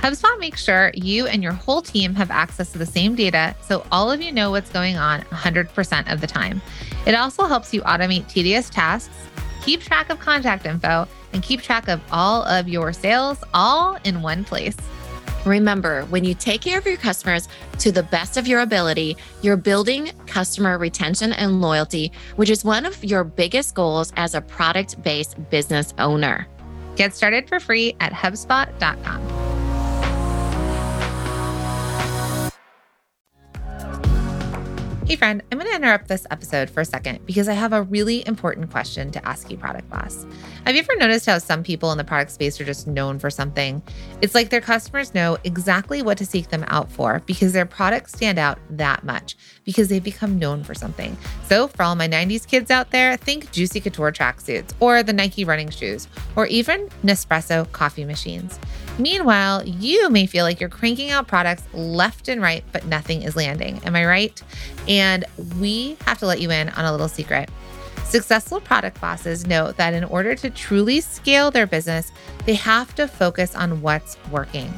HubSpot 0.00 0.38
makes 0.40 0.62
sure 0.62 0.90
you 0.94 1.28
and 1.28 1.42
your 1.42 1.52
whole 1.52 1.80
team 1.80 2.14
have 2.14 2.30
access 2.32 2.72
to 2.72 2.78
the 2.78 2.86
same 2.86 3.14
data 3.14 3.54
so 3.62 3.86
all 3.92 4.10
of 4.10 4.20
you 4.20 4.32
know 4.32 4.50
what's 4.50 4.70
going 4.70 4.96
on 4.96 5.20
100% 5.22 6.12
of 6.12 6.20
the 6.20 6.26
time. 6.26 6.60
It 7.06 7.14
also 7.14 7.46
helps 7.46 7.72
you 7.72 7.80
automate 7.82 8.26
tedious 8.28 8.68
tasks, 8.68 9.14
keep 9.62 9.80
track 9.80 10.10
of 10.10 10.18
contact 10.18 10.66
info, 10.66 11.06
and 11.34 11.42
keep 11.42 11.60
track 11.60 11.88
of 11.88 12.00
all 12.10 12.44
of 12.44 12.68
your 12.68 12.92
sales 12.92 13.38
all 13.52 13.98
in 14.04 14.22
one 14.22 14.44
place. 14.44 14.76
Remember, 15.44 16.04
when 16.06 16.24
you 16.24 16.34
take 16.34 16.62
care 16.62 16.78
of 16.78 16.86
your 16.86 16.96
customers 16.96 17.48
to 17.80 17.92
the 17.92 18.02
best 18.04 18.38
of 18.38 18.46
your 18.46 18.60
ability, 18.60 19.16
you're 19.42 19.58
building 19.58 20.10
customer 20.26 20.78
retention 20.78 21.34
and 21.34 21.60
loyalty, 21.60 22.12
which 22.36 22.48
is 22.48 22.64
one 22.64 22.86
of 22.86 23.04
your 23.04 23.24
biggest 23.24 23.74
goals 23.74 24.12
as 24.16 24.34
a 24.34 24.40
product 24.40 25.02
based 25.02 25.36
business 25.50 25.92
owner. 25.98 26.48
Get 26.96 27.14
started 27.14 27.48
for 27.48 27.60
free 27.60 27.94
at 28.00 28.12
HubSpot.com. 28.12 29.53
Hey, 35.06 35.16
friend, 35.16 35.42
I'm 35.52 35.58
going 35.58 35.70
to 35.70 35.76
interrupt 35.76 36.08
this 36.08 36.26
episode 36.30 36.70
for 36.70 36.80
a 36.80 36.84
second 36.86 37.26
because 37.26 37.46
I 37.46 37.52
have 37.52 37.74
a 37.74 37.82
really 37.82 38.26
important 38.26 38.70
question 38.70 39.10
to 39.10 39.28
ask 39.28 39.50
you, 39.50 39.58
Product 39.58 39.88
Boss. 39.90 40.24
Have 40.64 40.74
you 40.74 40.80
ever 40.80 40.96
noticed 40.96 41.26
how 41.26 41.36
some 41.36 41.62
people 41.62 41.92
in 41.92 41.98
the 41.98 42.04
product 42.04 42.30
space 42.30 42.58
are 42.58 42.64
just 42.64 42.86
known 42.86 43.18
for 43.18 43.28
something? 43.28 43.82
It's 44.22 44.34
like 44.34 44.48
their 44.48 44.62
customers 44.62 45.12
know 45.12 45.36
exactly 45.44 46.00
what 46.00 46.16
to 46.18 46.24
seek 46.24 46.48
them 46.48 46.64
out 46.68 46.90
for 46.90 47.20
because 47.26 47.52
their 47.52 47.66
products 47.66 48.14
stand 48.14 48.38
out 48.38 48.58
that 48.70 49.04
much 49.04 49.36
because 49.64 49.88
they've 49.88 50.02
become 50.02 50.38
known 50.38 50.64
for 50.64 50.72
something. 50.72 51.18
So, 51.48 51.68
for 51.68 51.82
all 51.82 51.96
my 51.96 52.08
90s 52.08 52.46
kids 52.46 52.70
out 52.70 52.90
there, 52.90 53.18
think 53.18 53.52
Juicy 53.52 53.82
Couture 53.82 54.10
tracksuits 54.10 54.72
or 54.80 55.02
the 55.02 55.12
Nike 55.12 55.44
running 55.44 55.68
shoes 55.68 56.08
or 56.34 56.46
even 56.46 56.88
Nespresso 57.02 57.70
coffee 57.72 58.06
machines. 58.06 58.58
Meanwhile, 58.98 59.66
you 59.66 60.08
may 60.08 60.24
feel 60.24 60.44
like 60.44 60.60
you're 60.60 60.70
cranking 60.70 61.10
out 61.10 61.26
products 61.26 61.64
left 61.74 62.28
and 62.28 62.40
right, 62.40 62.64
but 62.72 62.86
nothing 62.86 63.22
is 63.22 63.34
landing. 63.34 63.80
Am 63.84 63.96
I 63.96 64.06
right? 64.06 64.40
And 64.94 65.24
we 65.58 65.96
have 66.06 66.18
to 66.18 66.26
let 66.26 66.40
you 66.40 66.52
in 66.52 66.68
on 66.68 66.84
a 66.84 66.92
little 66.92 67.08
secret. 67.08 67.50
Successful 68.04 68.60
product 68.60 69.00
bosses 69.00 69.44
know 69.44 69.72
that 69.72 69.92
in 69.92 70.04
order 70.04 70.36
to 70.36 70.50
truly 70.50 71.00
scale 71.00 71.50
their 71.50 71.66
business, 71.66 72.12
they 72.44 72.54
have 72.54 72.94
to 72.94 73.08
focus 73.08 73.56
on 73.56 73.82
what's 73.82 74.16
working. 74.30 74.72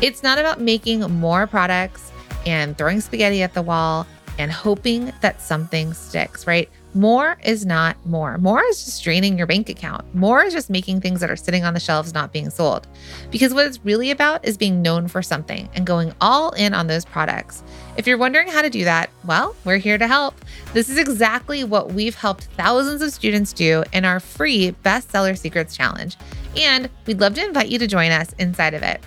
It's 0.00 0.22
not 0.22 0.38
about 0.38 0.62
making 0.62 1.00
more 1.00 1.46
products 1.46 2.10
and 2.46 2.78
throwing 2.78 3.02
spaghetti 3.02 3.42
at 3.42 3.52
the 3.52 3.60
wall 3.60 4.06
and 4.38 4.50
hoping 4.50 5.12
that 5.20 5.42
something 5.42 5.92
sticks, 5.92 6.46
right? 6.46 6.70
More 6.96 7.38
is 7.42 7.66
not 7.66 7.96
more. 8.06 8.38
More 8.38 8.62
is 8.62 8.84
just 8.84 9.02
draining 9.02 9.36
your 9.36 9.48
bank 9.48 9.68
account. 9.68 10.14
More 10.14 10.44
is 10.44 10.52
just 10.52 10.70
making 10.70 11.00
things 11.00 11.18
that 11.20 11.30
are 11.30 11.34
sitting 11.34 11.64
on 11.64 11.74
the 11.74 11.80
shelves 11.80 12.14
not 12.14 12.32
being 12.32 12.50
sold. 12.50 12.86
Because 13.32 13.52
what 13.52 13.66
it's 13.66 13.84
really 13.84 14.12
about 14.12 14.44
is 14.44 14.56
being 14.56 14.80
known 14.80 15.08
for 15.08 15.20
something 15.20 15.68
and 15.74 15.84
going 15.84 16.12
all 16.20 16.52
in 16.52 16.72
on 16.72 16.86
those 16.86 17.04
products. 17.04 17.64
If 17.96 18.06
you're 18.06 18.16
wondering 18.16 18.46
how 18.46 18.62
to 18.62 18.70
do 18.70 18.84
that, 18.84 19.10
well, 19.24 19.56
we're 19.64 19.78
here 19.78 19.98
to 19.98 20.06
help. 20.06 20.36
This 20.72 20.88
is 20.88 20.96
exactly 20.96 21.64
what 21.64 21.92
we've 21.92 22.14
helped 22.14 22.44
thousands 22.56 23.02
of 23.02 23.12
students 23.12 23.52
do 23.52 23.82
in 23.92 24.04
our 24.04 24.20
free 24.20 24.76
Bestseller 24.84 25.36
Secrets 25.36 25.76
Challenge. 25.76 26.16
And 26.56 26.88
we'd 27.06 27.20
love 27.20 27.34
to 27.34 27.44
invite 27.44 27.70
you 27.70 27.80
to 27.80 27.88
join 27.88 28.12
us 28.12 28.32
inside 28.38 28.74
of 28.74 28.84
it. 28.84 29.00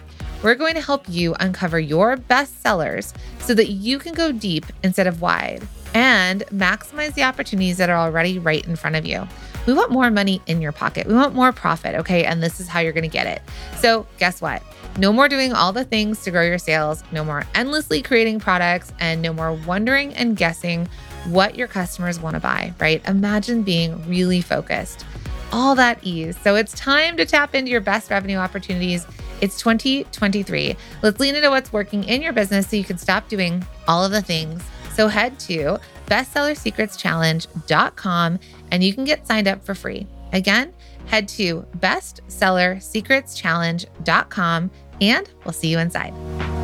We're 0.44 0.56
going 0.56 0.76
to 0.76 0.82
help 0.82 1.06
you 1.08 1.36
uncover 1.40 1.80
your 1.80 2.18
best 2.18 2.62
sellers 2.62 3.14
so 3.40 3.54
that 3.54 3.70
you 3.70 3.98
can 3.98 4.14
go 4.14 4.34
deep 4.34 4.66
instead 4.84 5.08
of 5.08 5.22
wide 5.22 5.66
and 5.94 6.42
maximize 6.48 7.14
the 7.14 7.24
opportunities 7.24 7.78
that 7.78 7.90
are 7.90 7.98
already 7.98 8.40
right 8.40 8.66
in 8.68 8.76
front 8.76 8.96
of 8.96 9.06
you. 9.06 9.28
We 9.66 9.74
want 9.74 9.92
more 9.92 10.10
money 10.10 10.42
in 10.48 10.62
your 10.62 10.72
pocket. 10.72 11.08
We 11.08 11.14
want 11.14 11.36
more 11.36 11.52
profit, 11.52 11.96
okay? 11.96 12.24
And 12.24 12.42
this 12.42 12.60
is 12.60 12.70
how 12.70 12.80
you're 12.80 12.94
to 12.94 13.08
get 13.08 13.28
it. 13.28 13.42
So, 13.78 14.08
guess 14.18 14.42
what? 14.42 14.64
No 14.98 15.12
more 15.12 15.28
doing 15.28 15.52
all 15.52 15.74
the 15.74 15.84
things 15.84 16.24
to 16.24 16.32
grow 16.32 16.44
your 16.44 16.58
sales, 16.58 17.04
no 17.12 17.26
more 17.26 17.44
endlessly 17.54 18.02
creating 18.02 18.40
products, 18.40 18.94
and 19.00 19.22
no 19.22 19.34
more 19.34 19.54
wondering 19.54 20.14
and 20.14 20.38
guessing 20.38 20.88
what 21.26 21.56
your 21.56 21.68
customers 21.68 22.20
want 22.20 22.36
to 22.36 22.40
buy, 22.40 22.74
right? 22.80 23.06
Imagine 23.08 23.62
being 23.62 24.08
really 24.08 24.40
focused. 24.40 25.06
All 25.52 25.76
that 25.76 26.00
ease. 26.02 26.38
So, 26.40 26.56
it's 26.56 26.72
time 26.74 27.18
to 27.18 27.26
tap 27.26 27.54
into 27.54 27.70
your 27.70 27.82
best 27.82 28.10
revenue 28.10 28.38
opportunities. 28.38 29.06
It's 29.42 29.60
2023. 29.60 30.78
Let's 31.04 31.20
lean 31.20 31.36
into 31.36 31.50
what's 31.50 31.74
working 31.74 32.06
in 32.06 32.22
your 32.22 32.34
business 32.34 32.70
so 32.70 32.78
you 32.78 32.86
can 32.86 32.98
stop 32.98 33.28
doing 33.28 33.66
all 33.88 34.06
of 34.06 34.12
the 34.12 34.22
things 34.22 34.64
so 34.98 35.08
head 35.08 35.40
to 35.42 35.80
bestsellersecretschallenge.com 36.08 38.40
and 38.72 38.84
you 38.84 38.94
can 38.94 39.06
get 39.06 39.28
signed 39.28 39.48
up 39.48 39.64
for 39.64 39.76
free. 39.76 40.08
Again, 40.34 40.74
head 41.06 41.28
to 41.30 41.66
bestsellersecretschallenge.com 41.78 44.72
and 45.00 45.30
we'll 45.46 45.54
see 45.54 45.70
you 45.70 45.78
inside. 45.78 46.57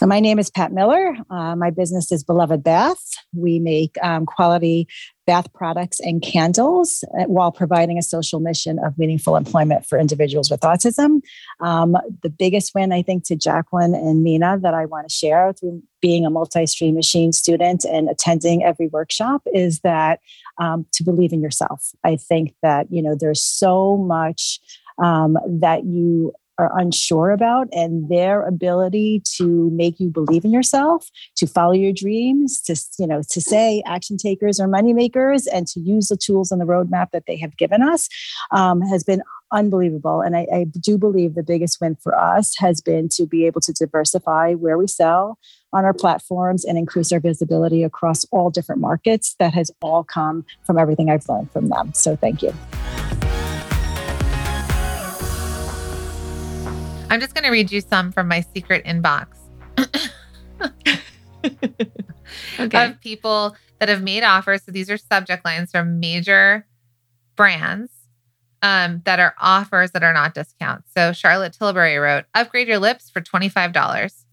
So, 0.00 0.06
my 0.06 0.18
name 0.18 0.38
is 0.38 0.48
Pat 0.48 0.72
Miller. 0.72 1.14
Uh, 1.28 1.54
my 1.56 1.68
business 1.68 2.10
is 2.10 2.24
Beloved 2.24 2.62
Bath. 2.62 3.04
We 3.36 3.58
make 3.58 3.96
um, 4.02 4.24
quality 4.24 4.88
bath 5.26 5.52
products 5.52 6.00
and 6.00 6.22
candles 6.22 7.04
uh, 7.20 7.24
while 7.24 7.52
providing 7.52 7.98
a 7.98 8.02
social 8.02 8.40
mission 8.40 8.78
of 8.78 8.96
meaningful 8.96 9.36
employment 9.36 9.84
for 9.84 9.98
individuals 9.98 10.50
with 10.50 10.60
autism. 10.60 11.20
Um, 11.60 11.98
the 12.22 12.30
biggest 12.30 12.74
win, 12.74 12.92
I 12.92 13.02
think, 13.02 13.24
to 13.24 13.36
Jacqueline 13.36 13.94
and 13.94 14.22
Mina 14.22 14.58
that 14.62 14.72
I 14.72 14.86
want 14.86 15.06
to 15.06 15.14
share 15.14 15.52
through 15.52 15.82
being 16.00 16.24
a 16.24 16.30
multi 16.30 16.64
stream 16.64 16.94
machine 16.94 17.30
student 17.30 17.84
and 17.84 18.08
attending 18.08 18.64
every 18.64 18.88
workshop 18.88 19.42
is 19.52 19.80
that 19.80 20.20
um, 20.58 20.86
to 20.94 21.04
believe 21.04 21.34
in 21.34 21.42
yourself. 21.42 21.90
I 22.04 22.16
think 22.16 22.54
that, 22.62 22.86
you 22.90 23.02
know, 23.02 23.14
there's 23.20 23.42
so 23.42 23.98
much 23.98 24.60
um, 24.96 25.36
that 25.46 25.84
you 25.84 26.32
are 26.60 26.78
unsure 26.78 27.30
about 27.30 27.68
and 27.72 28.08
their 28.08 28.42
ability 28.46 29.22
to 29.36 29.70
make 29.70 29.98
you 29.98 30.10
believe 30.10 30.44
in 30.44 30.52
yourself 30.52 31.08
to 31.36 31.46
follow 31.46 31.72
your 31.72 31.92
dreams 31.92 32.60
to 32.60 32.76
you 32.98 33.06
know 33.06 33.22
to 33.30 33.40
say 33.40 33.82
action 33.86 34.16
takers 34.16 34.60
are 34.60 34.68
money 34.68 34.92
makers 34.92 35.46
and 35.46 35.66
to 35.66 35.80
use 35.80 36.08
the 36.08 36.16
tools 36.16 36.52
on 36.52 36.58
the 36.58 36.64
roadmap 36.64 37.10
that 37.12 37.24
they 37.26 37.36
have 37.36 37.56
given 37.56 37.82
us 37.82 38.08
um, 38.50 38.80
has 38.82 39.02
been 39.02 39.22
unbelievable. 39.52 40.20
And 40.20 40.36
I, 40.36 40.46
I 40.52 40.64
do 40.64 40.96
believe 40.96 41.34
the 41.34 41.42
biggest 41.42 41.80
win 41.80 41.96
for 41.96 42.16
us 42.16 42.54
has 42.58 42.80
been 42.80 43.08
to 43.10 43.26
be 43.26 43.46
able 43.46 43.60
to 43.62 43.72
diversify 43.72 44.54
where 44.54 44.78
we 44.78 44.86
sell 44.86 45.38
on 45.72 45.84
our 45.84 45.94
platforms 45.94 46.64
and 46.64 46.78
increase 46.78 47.12
our 47.12 47.20
visibility 47.20 47.82
across 47.82 48.24
all 48.26 48.50
different 48.50 48.80
markets. 48.80 49.34
That 49.38 49.54
has 49.54 49.70
all 49.82 50.04
come 50.04 50.44
from 50.64 50.78
everything 50.78 51.10
i've 51.10 51.28
learned 51.28 51.50
from 51.50 51.68
them. 51.68 51.92
So 51.94 52.16
thank 52.16 52.42
you 52.42 52.54
I'm 57.10 57.20
just 57.20 57.34
going 57.34 57.44
to 57.44 57.50
read 57.50 57.72
you 57.72 57.80
some 57.80 58.12
from 58.12 58.28
my 58.28 58.40
secret 58.40 58.84
inbox 58.84 59.26
okay. 62.60 62.86
of 62.86 63.00
people 63.00 63.56
that 63.80 63.88
have 63.88 64.02
made 64.02 64.22
offers. 64.22 64.62
So 64.62 64.70
these 64.70 64.88
are 64.88 64.96
subject 64.96 65.44
lines 65.44 65.72
from 65.72 65.98
major 65.98 66.66
brands 67.34 67.90
um, 68.62 69.02
that 69.06 69.18
are 69.18 69.34
offers 69.38 69.90
that 69.90 70.04
are 70.04 70.12
not 70.12 70.34
discounts. 70.34 70.92
So 70.94 71.12
Charlotte 71.12 71.52
Tilbury 71.52 71.96
wrote, 71.96 72.26
upgrade 72.34 72.68
your 72.68 72.78
lips 72.78 73.10
for 73.10 73.20
$25. 73.20 74.24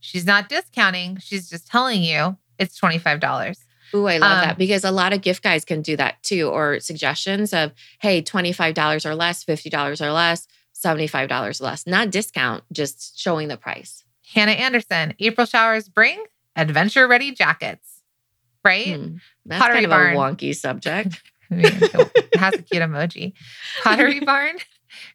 She's 0.00 0.26
not 0.26 0.50
discounting. 0.50 1.18
She's 1.20 1.48
just 1.48 1.66
telling 1.66 2.02
you 2.02 2.36
it's 2.58 2.78
$25. 2.78 3.56
Ooh, 3.94 4.06
I 4.06 4.18
love 4.18 4.38
um, 4.38 4.44
that 4.44 4.58
because 4.58 4.84
a 4.84 4.90
lot 4.90 5.14
of 5.14 5.22
gift 5.22 5.42
guys 5.42 5.64
can 5.64 5.80
do 5.80 5.96
that 5.96 6.22
too, 6.22 6.48
or 6.48 6.78
suggestions 6.78 7.54
of, 7.54 7.72
hey, 8.00 8.20
$25 8.20 9.06
or 9.06 9.14
less, 9.14 9.44
$50 9.44 10.00
or 10.02 10.12
less. 10.12 10.46
$75 10.84 11.60
less, 11.60 11.86
not 11.86 12.10
discount, 12.10 12.64
just 12.72 13.18
showing 13.18 13.48
the 13.48 13.56
price. 13.56 14.04
Hanna 14.32 14.52
Andersson, 14.52 15.14
April 15.18 15.46
showers 15.46 15.88
bring 15.88 16.22
adventure 16.56 17.08
ready 17.08 17.32
jackets, 17.32 18.02
right? 18.64 18.94
Hmm. 18.96 19.16
That's 19.46 19.60
Pottery 19.62 19.74
kind 19.76 19.86
of 19.86 19.90
Barn. 19.90 20.14
a 20.14 20.16
wonky 20.16 20.54
subject. 20.54 21.22
it 21.50 22.38
has 22.38 22.54
a 22.54 22.62
cute 22.62 22.82
emoji. 22.82 23.32
Pottery 23.82 24.20
Barn, 24.20 24.56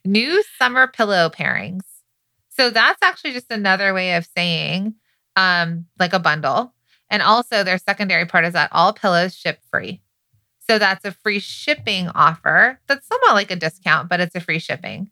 new 0.04 0.44
summer 0.58 0.88
pillow 0.88 1.30
pairings. 1.30 1.82
So 2.50 2.70
that's 2.70 3.00
actually 3.02 3.34
just 3.34 3.52
another 3.52 3.94
way 3.94 4.16
of 4.16 4.28
saying 4.36 4.96
um, 5.36 5.86
like 6.00 6.14
a 6.14 6.20
bundle. 6.20 6.74
And 7.10 7.22
also 7.22 7.64
their 7.64 7.78
secondary 7.78 8.26
part 8.26 8.46
is 8.46 8.54
that 8.54 8.70
all 8.72 8.94
pillows 8.94 9.36
ship 9.36 9.60
free. 9.70 10.02
So 10.68 10.80
that's 10.80 11.06
a 11.06 11.12
free 11.12 11.40
shipping 11.40 12.10
offer. 12.10 12.80
That's 12.88 13.08
somewhat 13.08 13.34
like 13.34 13.52
a 13.52 13.56
discount, 13.56 14.10
but 14.10 14.20
it's 14.20 14.36
a 14.36 14.40
free 14.40 14.60
shipping. 14.60 15.10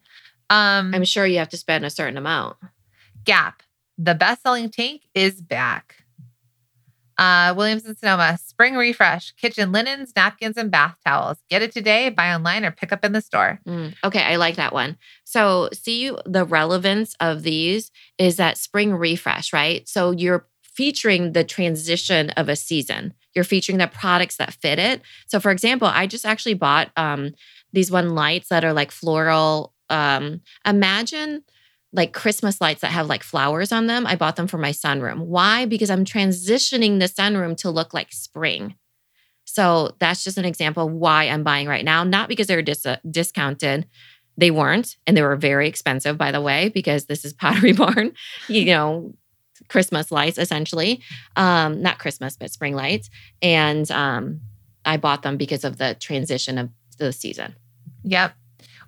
Um, 0.51 0.93
I'm 0.93 1.05
sure 1.05 1.25
you 1.25 1.37
have 1.37 1.49
to 1.49 1.57
spend 1.57 1.85
a 1.85 1.89
certain 1.89 2.17
amount. 2.17 2.57
Gap, 3.23 3.63
the 3.97 4.13
best 4.13 4.41
selling 4.41 4.69
tank 4.69 5.03
is 5.15 5.41
back. 5.41 5.95
Uh, 7.17 7.53
Williams 7.55 7.85
and 7.85 7.97
Sonoma, 7.97 8.37
spring 8.43 8.75
refresh, 8.75 9.31
kitchen 9.33 9.71
linens, 9.71 10.11
napkins, 10.15 10.57
and 10.57 10.69
bath 10.69 10.97
towels. 11.05 11.37
Get 11.49 11.61
it 11.61 11.71
today, 11.71 12.09
buy 12.09 12.33
online, 12.33 12.65
or 12.65 12.71
pick 12.71 12.91
up 12.91 13.05
in 13.05 13.13
the 13.13 13.21
store. 13.21 13.59
Mm, 13.65 13.93
okay, 14.03 14.23
I 14.23 14.35
like 14.35 14.55
that 14.55 14.73
one. 14.73 14.97
So, 15.23 15.69
see, 15.71 16.11
the 16.25 16.43
relevance 16.43 17.15
of 17.21 17.43
these 17.43 17.91
is 18.17 18.35
that 18.37 18.57
spring 18.57 18.93
refresh, 18.93 19.53
right? 19.53 19.87
So, 19.87 20.11
you're 20.11 20.47
featuring 20.63 21.33
the 21.33 21.43
transition 21.43 22.31
of 22.31 22.49
a 22.49 22.55
season. 22.55 23.13
You're 23.35 23.43
featuring 23.43 23.77
the 23.77 23.87
products 23.87 24.37
that 24.37 24.53
fit 24.53 24.79
it. 24.79 25.01
So, 25.27 25.39
for 25.39 25.51
example, 25.51 25.87
I 25.87 26.07
just 26.07 26.25
actually 26.25 26.55
bought 26.55 26.89
um, 26.97 27.35
these 27.71 27.91
one 27.91 28.15
lights 28.15 28.49
that 28.49 28.65
are 28.65 28.73
like 28.73 28.91
floral. 28.91 29.73
Um, 29.91 30.41
imagine 30.65 31.43
like 31.93 32.13
Christmas 32.13 32.61
lights 32.61 32.81
that 32.81 32.91
have 32.91 33.07
like 33.07 33.23
flowers 33.23 33.71
on 33.71 33.87
them. 33.87 34.07
I 34.07 34.15
bought 34.15 34.37
them 34.37 34.47
for 34.47 34.57
my 34.57 34.71
sunroom. 34.71 35.25
Why? 35.25 35.65
Because 35.65 35.89
I'm 35.89 36.05
transitioning 36.05 36.99
the 36.99 37.05
sunroom 37.05 37.57
to 37.57 37.69
look 37.69 37.93
like 37.93 38.11
spring. 38.11 38.75
So 39.43 39.95
that's 39.99 40.23
just 40.23 40.37
an 40.37 40.45
example 40.45 40.87
of 40.87 40.93
why 40.93 41.25
I'm 41.25 41.43
buying 41.43 41.67
right 41.67 41.83
now, 41.83 42.03
not 42.03 42.29
because 42.29 42.47
they're 42.47 42.61
dis- 42.61 42.85
uh, 42.85 42.97
discounted. 43.09 43.87
They 44.37 44.49
weren't, 44.49 44.95
and 45.05 45.17
they 45.17 45.21
were 45.21 45.35
very 45.35 45.67
expensive, 45.67 46.17
by 46.17 46.31
the 46.31 46.39
way, 46.39 46.69
because 46.69 47.05
this 47.05 47.25
is 47.25 47.33
Pottery 47.41 47.73
Barn, 47.73 48.13
you 48.47 48.65
know, 48.65 49.13
Christmas 49.67 50.11
lights 50.11 50.37
essentially. 50.37 51.01
Um, 51.35 51.81
not 51.81 51.99
Christmas, 51.99 52.37
but 52.37 52.51
spring 52.51 52.75
lights. 52.75 53.09
And 53.41 53.89
um, 53.91 54.41
I 54.85 54.97
bought 54.97 55.23
them 55.23 55.37
because 55.37 55.63
of 55.63 55.77
the 55.77 55.95
transition 55.99 56.57
of 56.57 56.69
the 56.97 57.11
season. 57.11 57.55
Yep. 58.03 58.33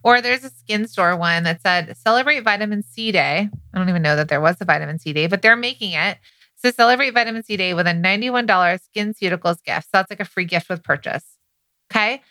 Or 0.03 0.22
there's 0.22 0.43
a 0.43 0.50
skin 0.50 0.88
store 0.88 1.15
one 1.15 1.43
that 1.43 1.62
said 1.62 1.95
celebrate 1.98 2.41
vitamin 2.41 2.83
C 2.83 3.12
day. 3.12 3.50
I 3.74 3.77
don't 3.77 3.89
even 3.89 4.01
know 4.01 4.15
that 4.15 4.27
there 4.27 4.41
was 4.41 4.57
a 4.60 4.65
vitamin 4.65 5.00
C 5.00 5.13
day, 5.13 5.27
but 5.27 5.41
they're 5.41 5.55
making 5.55 5.93
it. 5.93 6.17
So 6.55 6.72
celebrate 6.72 7.12
vitamin 7.12 7.43
C 7.43 7.57
day 7.57 7.74
with 7.74 7.88
a 7.88 7.91
$91 7.91 8.45
SkinCeuticals 8.48 9.63
gift. 9.63 9.83
So 9.83 9.89
that's 9.93 10.10
like 10.10 10.19
a 10.19 10.25
free 10.25 10.45
gift 10.45 10.69
with 10.69 10.83
purchase. 10.83 11.25
Okay. 11.91 12.22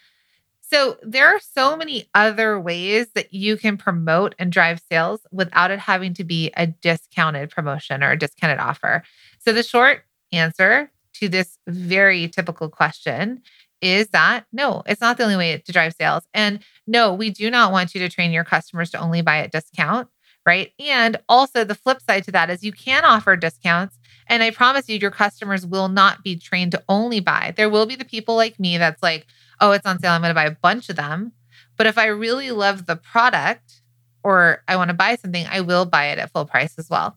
So 0.61 0.97
there 1.03 1.29
are 1.29 1.39
so 1.39 1.77
many 1.77 2.09
other 2.15 2.59
ways 2.59 3.09
that 3.15 3.35
you 3.35 3.59
can 3.59 3.77
promote 3.77 4.35
and 4.39 4.51
drive 4.51 4.81
sales 4.91 5.21
without 5.31 5.71
it 5.71 5.79
having 5.79 6.15
to 6.15 6.25
be 6.25 6.51
a 6.57 6.67
discounted 6.67 7.51
promotion 7.51 8.03
or 8.03 8.13
a 8.13 8.19
discounted 8.19 8.59
offer. 8.59 9.03
So 9.39 9.53
the 9.53 9.63
short 9.63 10.05
answer 10.33 10.91
to 11.15 11.29
this 11.29 11.59
very 11.67 12.27
typical 12.29 12.71
question 12.71 13.43
is 13.83 14.09
that 14.09 14.47
no, 14.53 14.83
it's 14.87 15.01
not 15.01 15.19
the 15.19 15.25
only 15.25 15.37
way 15.37 15.59
to 15.59 15.73
drive 15.73 15.93
sales. 16.01 16.25
And 16.33 16.61
no, 16.87 17.13
we 17.13 17.31
do 17.31 17.51
not 17.51 17.73
want 17.73 17.95
you 17.95 18.01
to 18.01 18.09
train 18.09 18.33
your 18.33 18.45
customers 18.45 18.91
to 18.91 18.99
only 18.99 19.21
buy 19.21 19.39
at 19.39 19.53
discount, 19.53 20.09
right? 20.47 20.73
And 20.79 21.19
also 21.29 21.65
the 21.65 21.75
flip 21.75 22.01
side 22.01 22.25
to 22.25 22.33
that 22.33 22.49
is 22.49 22.63
you 22.63 22.73
can 22.73 23.05
offer 23.05 23.37
discounts. 23.37 23.99
And 24.29 24.43
I 24.43 24.51
promise 24.51 24.89
you, 24.89 24.97
your 24.97 25.11
customers 25.11 25.67
will 25.67 25.89
not 25.89 26.23
be 26.23 26.37
trained 26.37 26.73
to 26.73 26.83
only 26.89 27.21
buy. 27.21 27.53
There 27.57 27.69
will 27.69 27.87
be 27.87 27.97
the 27.97 28.05
people 28.05 28.37
like 28.37 28.59
me 28.59 28.79
that's 28.79 29.03
like, 29.03 29.27
oh, 29.61 29.73
it's 29.73 29.85
on 29.85 29.99
sale. 29.99 30.13
I'm 30.13 30.23
going 30.23 30.31
to 30.31 30.35
buy 30.35 30.47
a 30.47 30.53
bunch 30.53 30.89
of 30.89 30.97
them. 30.97 31.33
But 31.77 31.87
if 31.87 31.99
I 31.99 32.07
really 32.07 32.53
love 32.53 32.87
the 32.87 32.97
product 32.97 33.83
or 34.23 34.63
I 34.69 34.77
want 34.77 34.89
to 34.89 34.95
buy 34.95 35.17
something, 35.17 35.47
I 35.51 35.61
will 35.61 35.85
buy 35.85 36.07
it 36.07 36.19
at 36.19 36.31
full 36.31 36.47
price 36.47 36.79
as 36.79 36.89
well. 36.89 37.17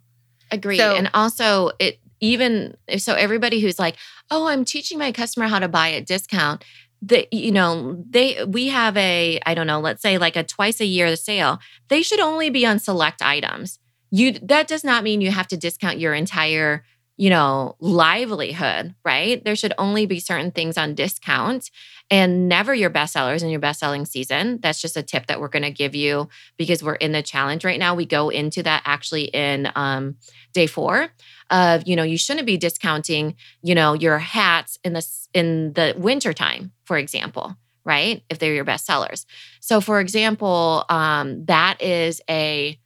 Agreed. 0.51 0.77
So, 0.77 0.95
and 0.95 1.09
also, 1.13 1.71
it 1.79 1.99
even 2.19 2.75
if 2.87 3.01
so 3.01 3.13
everybody 3.13 3.59
who's 3.59 3.79
like 3.79 3.95
oh 4.31 4.47
i'm 4.47 4.65
teaching 4.65 4.97
my 4.97 5.11
customer 5.11 5.47
how 5.47 5.59
to 5.59 5.67
buy 5.67 5.91
at 5.93 6.05
discount 6.05 6.63
that 7.01 7.31
you 7.31 7.51
know 7.51 8.03
they 8.09 8.43
we 8.45 8.67
have 8.67 8.95
a 8.97 9.39
i 9.45 9.53
don't 9.53 9.67
know 9.67 9.79
let's 9.79 10.01
say 10.01 10.17
like 10.17 10.35
a 10.35 10.43
twice 10.43 10.79
a 10.79 10.85
year 10.85 11.15
sale 11.15 11.59
they 11.89 12.01
should 12.01 12.19
only 12.19 12.49
be 12.49 12.65
on 12.65 12.79
select 12.79 13.21
items. 13.21 13.79
You 14.11 14.33
that 14.43 14.67
does 14.67 14.83
not 14.83 15.03
mean 15.03 15.21
you 15.21 15.31
have 15.31 15.47
to 15.47 15.57
discount 15.57 15.99
your 15.99 16.13
entire 16.13 16.83
you 17.17 17.29
know 17.29 17.75
livelihood 17.79 18.93
right? 19.05 19.43
There 19.43 19.55
should 19.55 19.73
only 19.77 20.05
be 20.05 20.19
certain 20.19 20.51
things 20.51 20.77
on 20.77 20.95
discount 20.95 21.69
and 22.11 22.47
never 22.47 22.73
your 22.73 22.89
best 22.89 23.13
sellers 23.13 23.41
in 23.43 23.49
your 23.49 23.59
best 23.59 23.79
selling 23.79 24.05
season. 24.05 24.59
That's 24.61 24.81
just 24.81 24.97
a 24.97 25.03
tip 25.03 25.27
that 25.27 25.39
we're 25.39 25.47
going 25.47 25.63
to 25.63 25.71
give 25.71 25.95
you 25.95 26.29
because 26.57 26.83
we're 26.83 26.95
in 26.95 27.13
the 27.13 27.23
challenge 27.23 27.65
right 27.65 27.79
now. 27.79 27.95
We 27.95 28.05
go 28.05 28.29
into 28.29 28.61
that 28.63 28.83
actually 28.85 29.25
in 29.25 29.71
um, 29.75 30.17
day 30.53 30.67
four 30.67 31.09
of 31.49 31.87
you 31.87 31.95
know 31.95 32.03
you 32.03 32.17
shouldn't 32.17 32.47
be 32.47 32.57
discounting 32.57 33.35
you 33.61 33.75
know 33.75 33.93
your 33.93 34.17
hats 34.17 34.79
in 34.83 34.93
the 34.93 35.05
in 35.33 35.73
the 35.73 35.93
winter 35.97 36.33
time 36.33 36.71
for 36.85 36.97
example 36.97 37.55
right? 37.87 38.23
If 38.31 38.39
they're 38.39 38.55
your 38.55 38.63
best 38.63 38.87
sellers. 38.87 39.27
So 39.59 39.79
for 39.79 39.99
example 39.99 40.85
um, 40.89 41.45
that 41.45 41.79
is 41.81 42.19
a 42.27 42.79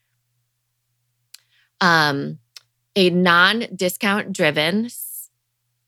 um, 1.82 2.40
a 2.96 3.10
non-discount 3.10 4.34
driven 4.34 4.90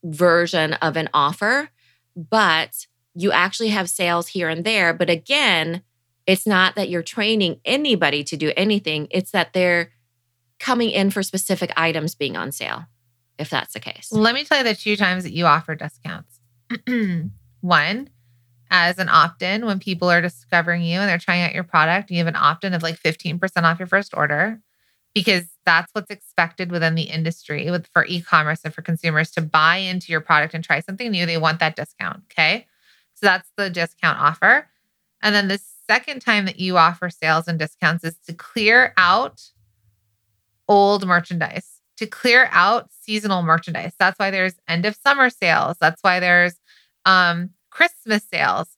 version 0.03 0.73
of 0.75 0.97
an 0.97 1.09
offer 1.13 1.69
but 2.15 2.87
you 3.13 3.31
actually 3.31 3.69
have 3.69 3.89
sales 3.89 4.29
here 4.29 4.49
and 4.49 4.63
there 4.63 4.93
but 4.93 5.09
again 5.09 5.83
it's 6.27 6.47
not 6.47 6.75
that 6.75 6.89
you're 6.89 7.03
training 7.03 7.59
anybody 7.65 8.23
to 8.23 8.35
do 8.35 8.51
anything 8.55 9.07
it's 9.11 9.31
that 9.31 9.53
they're 9.53 9.91
coming 10.61 10.91
in 10.91 11.09
for 11.09 11.23
specific 11.23 11.73
items 11.75 12.15
being 12.15 12.37
on 12.37 12.51
sale, 12.51 12.85
if 13.37 13.49
that's 13.49 13.73
the 13.73 13.79
case. 13.79 14.11
Let 14.11 14.35
me 14.35 14.43
tell 14.45 14.59
you 14.59 14.63
the 14.63 14.75
two 14.75 14.95
times 14.95 15.23
that 15.23 15.33
you 15.33 15.45
offer 15.45 15.75
discounts. 15.75 16.39
One, 17.61 18.09
as 18.69 18.99
an 18.99 19.09
opt 19.09 19.41
in, 19.41 19.65
when 19.65 19.79
people 19.79 20.09
are 20.09 20.21
discovering 20.21 20.83
you 20.83 20.99
and 20.99 21.09
they're 21.09 21.17
trying 21.17 21.41
out 21.41 21.53
your 21.53 21.63
product, 21.63 22.11
you 22.11 22.19
have 22.19 22.27
an 22.27 22.35
opt 22.35 22.63
in 22.63 22.73
of 22.73 22.83
like 22.83 22.97
15% 22.99 23.63
off 23.63 23.79
your 23.79 23.87
first 23.87 24.15
order 24.15 24.61
because 25.13 25.43
that's 25.65 25.93
what's 25.93 26.09
expected 26.09 26.71
within 26.71 26.95
the 26.95 27.03
industry 27.03 27.69
with 27.69 27.87
for 27.93 28.05
e-commerce 28.05 28.61
and 28.63 28.73
for 28.73 28.81
consumers 28.81 29.31
to 29.31 29.41
buy 29.41 29.77
into 29.77 30.11
your 30.11 30.21
product 30.21 30.53
and 30.53 30.63
try 30.63 30.79
something 30.79 31.11
new 31.11 31.25
they 31.25 31.37
want 31.37 31.59
that 31.59 31.75
discount 31.75 32.21
okay 32.31 32.65
so 33.13 33.25
that's 33.25 33.49
the 33.57 33.69
discount 33.69 34.19
offer 34.19 34.67
and 35.21 35.35
then 35.35 35.47
the 35.47 35.59
second 35.87 36.21
time 36.21 36.45
that 36.45 36.59
you 36.59 36.77
offer 36.77 37.09
sales 37.09 37.47
and 37.47 37.59
discounts 37.59 38.03
is 38.03 38.17
to 38.25 38.33
clear 38.33 38.93
out 38.97 39.41
old 40.67 41.05
merchandise, 41.05 41.81
to 41.97 42.07
clear 42.07 42.47
out 42.51 42.89
seasonal 42.91 43.43
merchandise. 43.43 43.93
That's 43.99 44.17
why 44.17 44.31
there's 44.31 44.55
end 44.67 44.85
of 44.85 44.95
summer 44.95 45.29
sales. 45.29 45.77
That's 45.79 46.01
why 46.01 46.19
there's 46.19 46.55
um, 47.05 47.51
Christmas 47.69 48.23
sales 48.23 48.69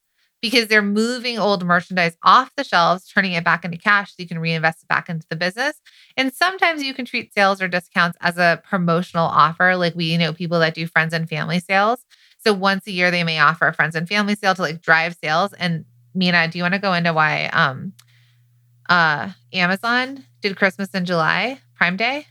because 0.44 0.68
they're 0.68 0.82
moving 0.82 1.40
old 1.40 1.66
merchandise 1.66 2.18
off 2.22 2.52
the 2.58 2.66
shelves, 2.66 3.08
turning 3.08 3.32
it 3.32 3.46
back 3.46 3.64
into 3.64 3.78
cash 3.78 4.10
so 4.10 4.16
you 4.18 4.28
can 4.28 4.40
reinvest 4.40 4.84
it 4.84 4.90
back 4.90 5.08
into 5.08 5.26
the 5.30 5.38
business. 5.38 5.80
And 6.18 6.34
sometimes 6.34 6.84
you 6.84 6.94
can 6.94 7.06
treat 7.06 7.34
sales 7.34 7.62
or 7.62 7.70
discounts 7.70 8.18
as 8.20 8.38
a 8.38 8.62
promotional 8.70 9.26
offer. 9.26 9.78
Like 9.78 9.96
we 9.96 10.18
know 10.18 10.34
people 10.34 10.60
that 10.60 10.74
do 10.74 10.86
friends 10.86 11.14
and 11.14 11.30
family 11.30 11.60
sales. 11.62 12.04
So 12.40 12.54
once 12.54 12.86
a 12.88 12.92
year 12.92 13.10
they 13.10 13.24
may 13.24 13.40
offer 13.40 13.68
a 13.70 13.74
friends 13.74 13.96
and 13.96 14.06
family 14.06 14.36
sale 14.36 14.54
to 14.54 14.62
like 14.62 14.82
drive 14.82 15.16
sales. 15.24 15.54
And 15.54 15.86
Mina, 16.14 16.50
do 16.50 16.58
you 16.58 16.64
want 16.66 16.74
to 16.74 16.80
go 16.82 16.92
into 16.94 17.14
why 17.14 17.46
um 17.54 17.94
uh 18.90 19.30
Amazon 19.54 20.26
did 20.42 20.58
Christmas 20.58 20.90
in 20.90 21.06
July? 21.06 21.62
Prime 21.76 21.96
Day? 21.96 22.28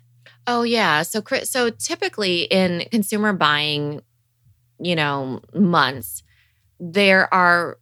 Oh 0.46 0.64
yeah. 0.64 1.00
So 1.00 1.22
so 1.44 1.70
typically 1.70 2.42
in 2.42 2.86
consumer 2.90 3.32
buying, 3.32 4.02
you 4.78 4.96
know, 4.96 5.40
months, 5.54 6.22
there 6.78 7.32
are 7.32 7.78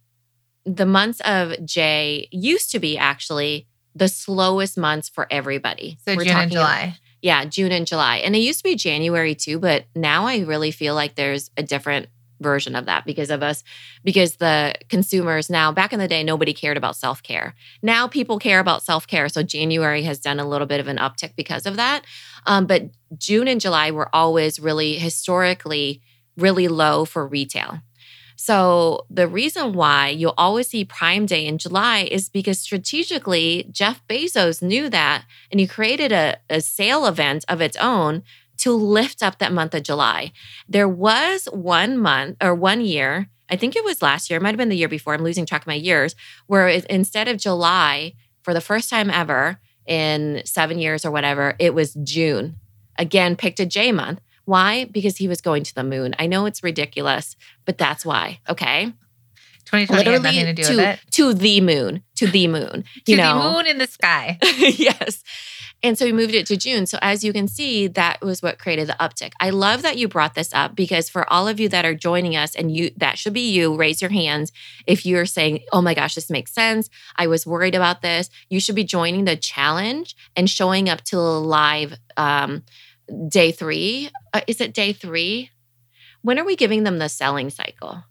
the 0.65 0.85
months 0.85 1.21
of 1.21 1.65
J 1.65 2.27
used 2.31 2.71
to 2.71 2.79
be 2.79 2.97
actually 2.97 3.67
the 3.95 4.07
slowest 4.07 4.77
months 4.77 5.09
for 5.09 5.27
everybody. 5.29 5.97
So 6.05 6.15
We're 6.15 6.25
June 6.25 6.37
and 6.37 6.51
July. 6.51 6.79
About, 6.81 6.99
yeah, 7.21 7.45
June 7.45 7.71
and 7.71 7.85
July. 7.85 8.17
And 8.17 8.35
it 8.35 8.39
used 8.39 8.59
to 8.59 8.63
be 8.63 8.75
January 8.75 9.35
too, 9.35 9.59
but 9.59 9.85
now 9.95 10.25
I 10.25 10.39
really 10.39 10.71
feel 10.71 10.95
like 10.95 11.15
there's 11.15 11.51
a 11.57 11.63
different 11.63 12.07
version 12.41 12.75
of 12.75 12.85
that 12.87 13.05
because 13.05 13.29
of 13.29 13.43
us 13.43 13.63
because 14.03 14.37
the 14.37 14.73
consumers 14.89 15.49
now 15.49 15.71
back 15.71 15.93
in 15.93 15.99
the 15.99 16.07
day 16.07 16.23
nobody 16.23 16.53
cared 16.53 16.75
about 16.75 16.95
self-care 16.95 17.53
now 17.81 18.07
people 18.07 18.39
care 18.39 18.59
about 18.59 18.81
self-care 18.81 19.29
so 19.29 19.43
january 19.43 20.01
has 20.01 20.19
done 20.19 20.39
a 20.39 20.47
little 20.47 20.65
bit 20.65 20.79
of 20.79 20.87
an 20.87 20.97
uptick 20.97 21.35
because 21.35 21.65
of 21.65 21.75
that 21.75 22.03
um, 22.47 22.65
but 22.65 22.89
june 23.17 23.47
and 23.47 23.61
july 23.61 23.91
were 23.91 24.09
always 24.11 24.59
really 24.59 24.97
historically 24.97 26.01
really 26.35 26.67
low 26.67 27.05
for 27.05 27.27
retail 27.27 27.79
so 28.41 29.05
the 29.11 29.27
reason 29.27 29.73
why 29.73 30.07
you'll 30.09 30.33
always 30.35 30.69
see 30.69 30.83
Prime 30.83 31.27
Day 31.27 31.45
in 31.45 31.59
July 31.59 31.99
is 32.09 32.27
because 32.27 32.57
strategically, 32.57 33.67
Jeff 33.69 34.01
Bezos 34.07 34.63
knew 34.63 34.89
that 34.89 35.25
and 35.51 35.59
he 35.59 35.67
created 35.67 36.11
a, 36.11 36.37
a 36.49 36.59
sale 36.59 37.05
event 37.05 37.45
of 37.47 37.61
its 37.61 37.77
own 37.77 38.23
to 38.57 38.71
lift 38.71 39.21
up 39.21 39.37
that 39.37 39.53
month 39.53 39.75
of 39.75 39.83
July. 39.83 40.31
There 40.67 40.89
was 40.89 41.45
one 41.53 41.99
month 41.99 42.37
or 42.41 42.55
one 42.55 42.81
year, 42.81 43.29
I 43.47 43.57
think 43.57 43.75
it 43.75 43.83
was 43.83 44.01
last 44.01 44.31
year, 44.31 44.37
it 44.37 44.41
might 44.41 44.49
have 44.49 44.57
been 44.57 44.69
the 44.69 44.75
year 44.75 44.89
before, 44.89 45.13
I'm 45.13 45.21
losing 45.21 45.45
track 45.45 45.61
of 45.61 45.67
my 45.67 45.75
years, 45.75 46.15
where 46.47 46.67
it, 46.67 46.85
instead 46.85 47.27
of 47.27 47.37
July, 47.37 48.15
for 48.41 48.55
the 48.55 48.59
first 48.59 48.89
time 48.89 49.11
ever 49.11 49.59
in 49.85 50.41
seven 50.45 50.79
years 50.79 51.05
or 51.05 51.11
whatever, 51.11 51.53
it 51.59 51.75
was 51.75 51.93
June. 51.93 52.55
Again, 52.97 53.35
picked 53.35 53.59
a 53.59 53.67
J 53.67 53.91
month. 53.91 54.19
Why? 54.45 54.85
Because 54.85 55.17
he 55.17 55.27
was 55.27 55.41
going 55.41 55.63
to 55.63 55.75
the 55.75 55.83
moon. 55.83 56.15
I 56.19 56.27
know 56.27 56.45
it's 56.45 56.63
ridiculous, 56.63 57.35
but 57.65 57.77
that's 57.77 58.05
why. 58.05 58.39
Okay. 58.49 58.93
2020 59.65 59.97
Literally 59.97 60.23
nothing 60.23 60.45
to 60.45 60.53
do 60.53 60.63
to, 60.63 60.75
with 60.75 60.85
it. 60.85 60.99
To 61.11 61.33
the 61.33 61.61
moon. 61.61 62.03
To 62.15 62.27
the 62.27 62.47
moon. 62.47 62.83
to 63.05 63.15
know? 63.15 63.41
the 63.41 63.51
moon 63.51 63.67
in 63.67 63.77
the 63.77 63.87
sky. 63.87 64.37
yes. 64.57 65.23
And 65.83 65.97
so 65.97 66.05
we 66.05 66.13
moved 66.13 66.35
it 66.35 66.45
to 66.47 66.57
June. 66.57 66.85
So 66.85 66.99
as 67.01 67.23
you 67.23 67.33
can 67.33 67.47
see, 67.47 67.87
that 67.87 68.21
was 68.21 68.41
what 68.41 68.59
created 68.59 68.87
the 68.87 68.95
uptick. 68.99 69.31
I 69.39 69.49
love 69.49 69.81
that 69.81 69.97
you 69.97 70.07
brought 70.07 70.35
this 70.35 70.53
up 70.53 70.75
because 70.75 71.09
for 71.09 71.31
all 71.31 71.47
of 71.47 71.59
you 71.59 71.69
that 71.69 71.85
are 71.85 71.95
joining 71.95 72.35
us 72.35 72.55
and 72.55 72.75
you 72.75 72.91
that 72.97 73.17
should 73.17 73.33
be 73.33 73.49
you, 73.51 73.75
raise 73.75 74.01
your 74.01 74.11
hands 74.11 74.51
if 74.85 75.05
you're 75.05 75.25
saying, 75.25 75.61
"Oh 75.71 75.81
my 75.81 75.93
gosh, 75.95 76.13
this 76.15 76.29
makes 76.29 76.53
sense. 76.53 76.89
I 77.15 77.27
was 77.27 77.47
worried 77.47 77.73
about 77.73 78.01
this." 78.01 78.29
You 78.49 78.59
should 78.59 78.75
be 78.75 78.83
joining 78.83 79.25
the 79.25 79.35
challenge 79.35 80.15
and 80.35 80.49
showing 80.49 80.87
up 80.87 81.01
to 81.05 81.19
live 81.19 81.97
um, 82.15 82.63
day 83.27 83.51
3. 83.51 84.09
Uh, 84.33 84.41
is 84.47 84.61
it 84.61 84.73
day 84.73 84.93
3? 84.93 85.49
When 86.21 86.37
are 86.39 86.45
we 86.45 86.55
giving 86.55 86.83
them 86.83 86.97
the 86.99 87.09
selling 87.09 87.49
cycle? 87.49 88.03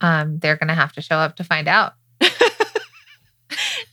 Um, 0.00 0.38
they're 0.38 0.56
going 0.56 0.68
to 0.68 0.74
have 0.74 0.92
to 0.92 1.02
show 1.02 1.16
up 1.16 1.36
to 1.36 1.44
find 1.44 1.68
out. 1.68 1.94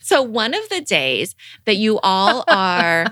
So 0.00 0.22
one 0.22 0.54
of 0.54 0.68
the 0.68 0.80
days 0.82 1.34
that 1.64 1.74
you 1.76 1.98
all 2.00 2.44
are 2.48 3.06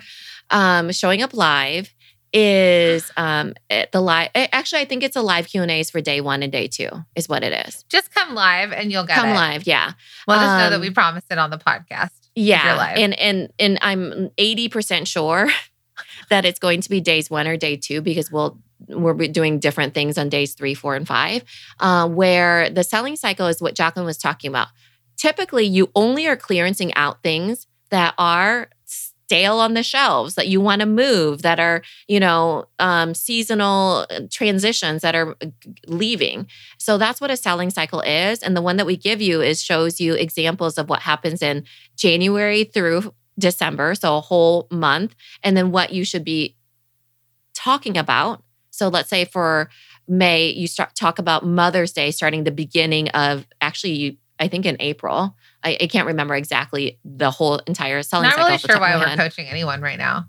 um, 0.51 0.93
showing 0.93 1.23
up 1.23 1.35
live 1.35 1.93
is 2.33 3.11
um, 3.17 3.55
the 3.69 4.01
live. 4.01 4.31
Actually, 4.35 4.83
I 4.83 4.85
think 4.85 5.03
it's 5.03 5.17
a 5.17 5.23
live 5.23 5.49
Q 5.49 5.63
and 5.63 5.73
A's 5.73 5.91
for 5.91 6.01
day 6.01 6.21
one 6.21 6.45
and 6.45 6.53
day 6.53 6.69
two 6.69 6.89
is 7.17 7.29
what 7.29 7.43
it 7.43 7.67
is. 7.67 7.83
Just 7.89 8.15
come 8.15 8.37
live 8.37 8.71
and 8.73 8.93
you'll 8.93 9.07
get 9.07 9.17
come 9.17 9.31
it. 9.31 9.35
live. 9.35 9.67
Yeah. 9.67 9.95
Let 10.29 10.39
us 10.39 10.61
know 10.63 10.71
that 10.71 10.77
Um, 10.77 10.81
we 10.83 10.91
promised 10.91 11.27
it 11.33 11.39
on 11.39 11.51
the 11.51 11.59
podcast. 11.59 12.11
Yeah, 12.37 12.95
and 12.97 13.13
and 13.19 13.53
and 13.59 13.79
I'm 13.83 14.31
eighty 14.39 14.69
percent 14.69 15.09
sure 15.09 15.49
that 16.31 16.45
it's 16.45 16.59
going 16.59 16.81
to 16.81 16.91
be 16.91 17.01
days 17.01 17.31
one 17.31 17.47
or 17.47 17.57
day 17.57 17.77
two 17.77 18.01
because 18.01 18.31
we'll 18.31 18.59
we're 18.89 19.15
doing 19.29 19.61
different 19.61 19.95
things 19.95 20.19
on 20.19 20.29
days 20.29 20.55
three, 20.55 20.75
four, 20.75 20.95
and 20.95 21.07
five. 21.07 21.43
Uh, 21.81 22.09
where 22.09 22.69
the 22.71 22.85
selling 22.85 23.17
cycle 23.17 23.47
is 23.47 23.63
what 23.63 23.75
Jacqueline 23.75 24.07
was 24.07 24.19
talking 24.19 24.49
about. 24.49 24.69
Typically, 25.17 25.65
you 25.65 25.91
only 25.95 26.27
are 26.27 26.37
clearancing 26.37 26.93
out 26.97 27.23
things 27.23 27.67
that 27.91 28.15
are 28.19 28.69
stale 29.27 29.59
on 29.59 29.75
the 29.75 29.83
shelves 29.83 30.35
that 30.35 30.49
you 30.49 30.61
want 30.61 30.81
to 30.81 30.87
move 30.87 31.43
that 31.43 31.59
are 31.59 31.83
you 32.09 32.21
know 32.21 32.67
um, 32.79 33.15
seasonal 33.15 34.07
uh, 34.11 34.21
transitions 34.31 35.01
that 35.01 35.15
are 35.15 35.35
uh, 35.43 35.47
leaving 35.87 36.47
so 36.79 36.99
that's 36.99 37.21
what 37.21 37.31
a 37.31 37.37
selling 37.37 37.71
cycle 37.71 38.01
is 38.03 38.43
and 38.43 38.55
the 38.55 38.61
one 38.61 38.77
that 38.77 38.85
we 38.85 38.97
give 38.97 39.23
you 39.23 39.41
is 39.41 39.63
shows 39.63 39.99
you 39.99 40.15
examples 40.15 40.77
of 40.77 40.91
what 40.91 41.01
happens 41.01 41.41
in 41.41 41.65
january 41.97 42.65
through 42.65 43.15
december 43.39 43.95
so 43.95 44.17
a 44.17 44.21
whole 44.21 44.67
month 44.71 45.15
and 45.43 45.57
then 45.57 45.71
what 45.73 45.93
you 45.93 46.05
should 46.05 46.25
be 46.25 46.57
talking 47.55 47.97
about 47.97 48.43
so 48.71 48.89
let's 48.89 49.09
say 49.09 49.25
for 49.25 49.71
may 50.09 50.49
you 50.51 50.67
start 50.67 50.95
talk 50.95 51.19
about 51.19 51.45
mother's 51.47 51.93
day 51.93 52.11
starting 52.11 52.45
the 52.45 52.51
beginning 52.51 53.09
of 53.11 53.47
actually 53.61 53.93
you 53.95 54.17
i 54.39 54.49
think 54.49 54.67
in 54.67 54.77
april 54.81 55.37
i, 55.63 55.77
I 55.81 55.87
can't 55.87 56.07
remember 56.07 56.35
exactly 56.35 56.99
the 57.05 57.31
whole 57.31 57.59
entire 57.67 58.03
selling 58.03 58.25
Not 58.29 58.35
cycle 58.35 58.49
really 58.49 58.59
sure 58.59 58.79
why 58.81 58.97
we're 58.97 59.17
coaching 59.17 59.47
anyone 59.47 59.81
right 59.81 59.99
now. 59.99 60.27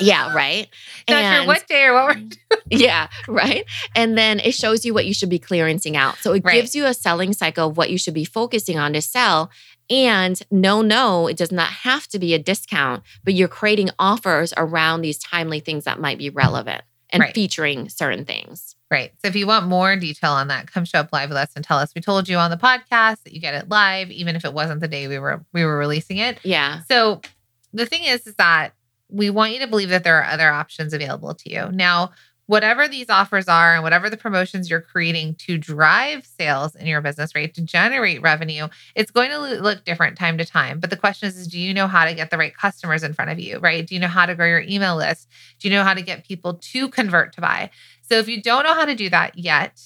yeah 0.00 0.34
right 0.34 0.68
Not 1.08 1.34
sure 1.36 1.46
what 1.46 1.66
day 1.66 1.84
or 1.84 1.94
what 1.94 2.06
we're 2.08 2.14
doing. 2.22 2.30
yeah, 2.70 3.08
right. 3.26 3.64
And 3.96 4.16
then 4.18 4.40
it 4.40 4.52
shows 4.52 4.84
you 4.84 4.92
what 4.92 5.06
you 5.06 5.14
should 5.14 5.30
be 5.30 5.38
clearancing 5.38 5.94
out. 5.96 6.18
So 6.18 6.34
it 6.34 6.44
Right. 6.44 6.52
gives 6.54 6.74
you 6.74 6.84
a 6.84 6.92
selling 6.92 7.32
cycle 7.32 7.68
of 7.70 7.78
what 7.78 7.88
you 7.90 7.96
should 7.96 8.12
be 8.12 8.26
focusing 8.26 8.78
on 8.78 8.92
to 8.92 9.00
sell. 9.00 9.50
And 9.90 10.40
no, 10.50 10.82
no, 10.82 11.26
it 11.28 11.36
does 11.36 11.52
not 11.52 11.68
have 11.68 12.06
to 12.08 12.18
be 12.18 12.34
a 12.34 12.38
discount, 12.38 13.02
but 13.24 13.34
you're 13.34 13.48
creating 13.48 13.90
offers 13.98 14.52
around 14.56 15.00
these 15.00 15.18
timely 15.18 15.60
things 15.60 15.84
that 15.84 15.98
might 16.00 16.18
be 16.18 16.30
relevant 16.30 16.82
and 17.10 17.22
Right. 17.22 17.34
featuring 17.34 17.88
certain 17.88 18.24
things. 18.26 18.76
Right. 18.90 19.12
So 19.22 19.28
if 19.28 19.36
you 19.36 19.46
want 19.46 19.66
more 19.66 19.96
detail 19.96 20.32
on 20.32 20.48
that, 20.48 20.70
come 20.70 20.84
show 20.84 21.00
up 21.00 21.12
live 21.12 21.28
with 21.30 21.38
us 21.38 21.50
and 21.56 21.64
tell 21.64 21.78
us. 21.78 21.94
We 21.94 22.00
told 22.00 22.28
you 22.28 22.36
on 22.36 22.50
the 22.50 22.56
podcast 22.56 23.22
that 23.24 23.32
you 23.32 23.40
get 23.40 23.54
it 23.54 23.68
live, 23.68 24.10
even 24.10 24.36
if 24.36 24.44
it 24.44 24.52
wasn't 24.52 24.80
the 24.80 24.88
day 24.88 25.08
we 25.08 25.18
were 25.18 25.44
we 25.52 25.64
were 25.64 25.76
releasing 25.78 26.18
it. 26.18 26.38
Yeah. 26.42 26.82
So 26.90 27.20
the 27.72 27.86
thing 27.86 28.04
is, 28.04 28.26
is 28.26 28.34
that 28.36 28.72
we 29.10 29.30
want 29.30 29.52
you 29.52 29.60
to 29.60 29.66
believe 29.66 29.88
that 29.90 30.04
there 30.04 30.16
are 30.16 30.24
other 30.24 30.50
options 30.50 30.92
available 30.92 31.34
to 31.34 31.50
you. 31.50 31.70
Now, 31.72 32.12
whatever 32.48 32.88
these 32.88 33.10
offers 33.10 33.46
are 33.46 33.74
and 33.74 33.82
whatever 33.82 34.08
the 34.08 34.16
promotions 34.16 34.70
you're 34.70 34.80
creating 34.80 35.34
to 35.34 35.58
drive 35.58 36.26
sales 36.26 36.74
in 36.74 36.86
your 36.86 37.02
business, 37.02 37.34
right, 37.34 37.52
to 37.52 37.60
generate 37.60 38.22
revenue, 38.22 38.66
it's 38.94 39.10
going 39.10 39.30
to 39.30 39.38
look 39.38 39.84
different 39.84 40.16
time 40.16 40.38
to 40.38 40.46
time. 40.46 40.80
But 40.80 40.88
the 40.88 40.96
question 40.96 41.28
is, 41.28 41.36
is 41.36 41.46
do 41.46 41.60
you 41.60 41.74
know 41.74 41.86
how 41.86 42.06
to 42.06 42.14
get 42.14 42.30
the 42.30 42.38
right 42.38 42.56
customers 42.56 43.02
in 43.02 43.12
front 43.12 43.30
of 43.30 43.38
you, 43.38 43.58
right? 43.58 43.86
Do 43.86 43.94
you 43.94 44.00
know 44.00 44.08
how 44.08 44.24
to 44.24 44.34
grow 44.34 44.46
your 44.46 44.62
email 44.62 44.96
list? 44.96 45.28
Do 45.58 45.68
you 45.68 45.74
know 45.74 45.84
how 45.84 45.92
to 45.92 46.00
get 46.00 46.26
people 46.26 46.54
to 46.54 46.88
convert 46.88 47.34
to 47.34 47.42
buy? 47.42 47.68
So 48.00 48.14
if 48.14 48.28
you 48.28 48.40
don't 48.40 48.64
know 48.64 48.74
how 48.74 48.86
to 48.86 48.94
do 48.94 49.10
that 49.10 49.36
yet, 49.38 49.78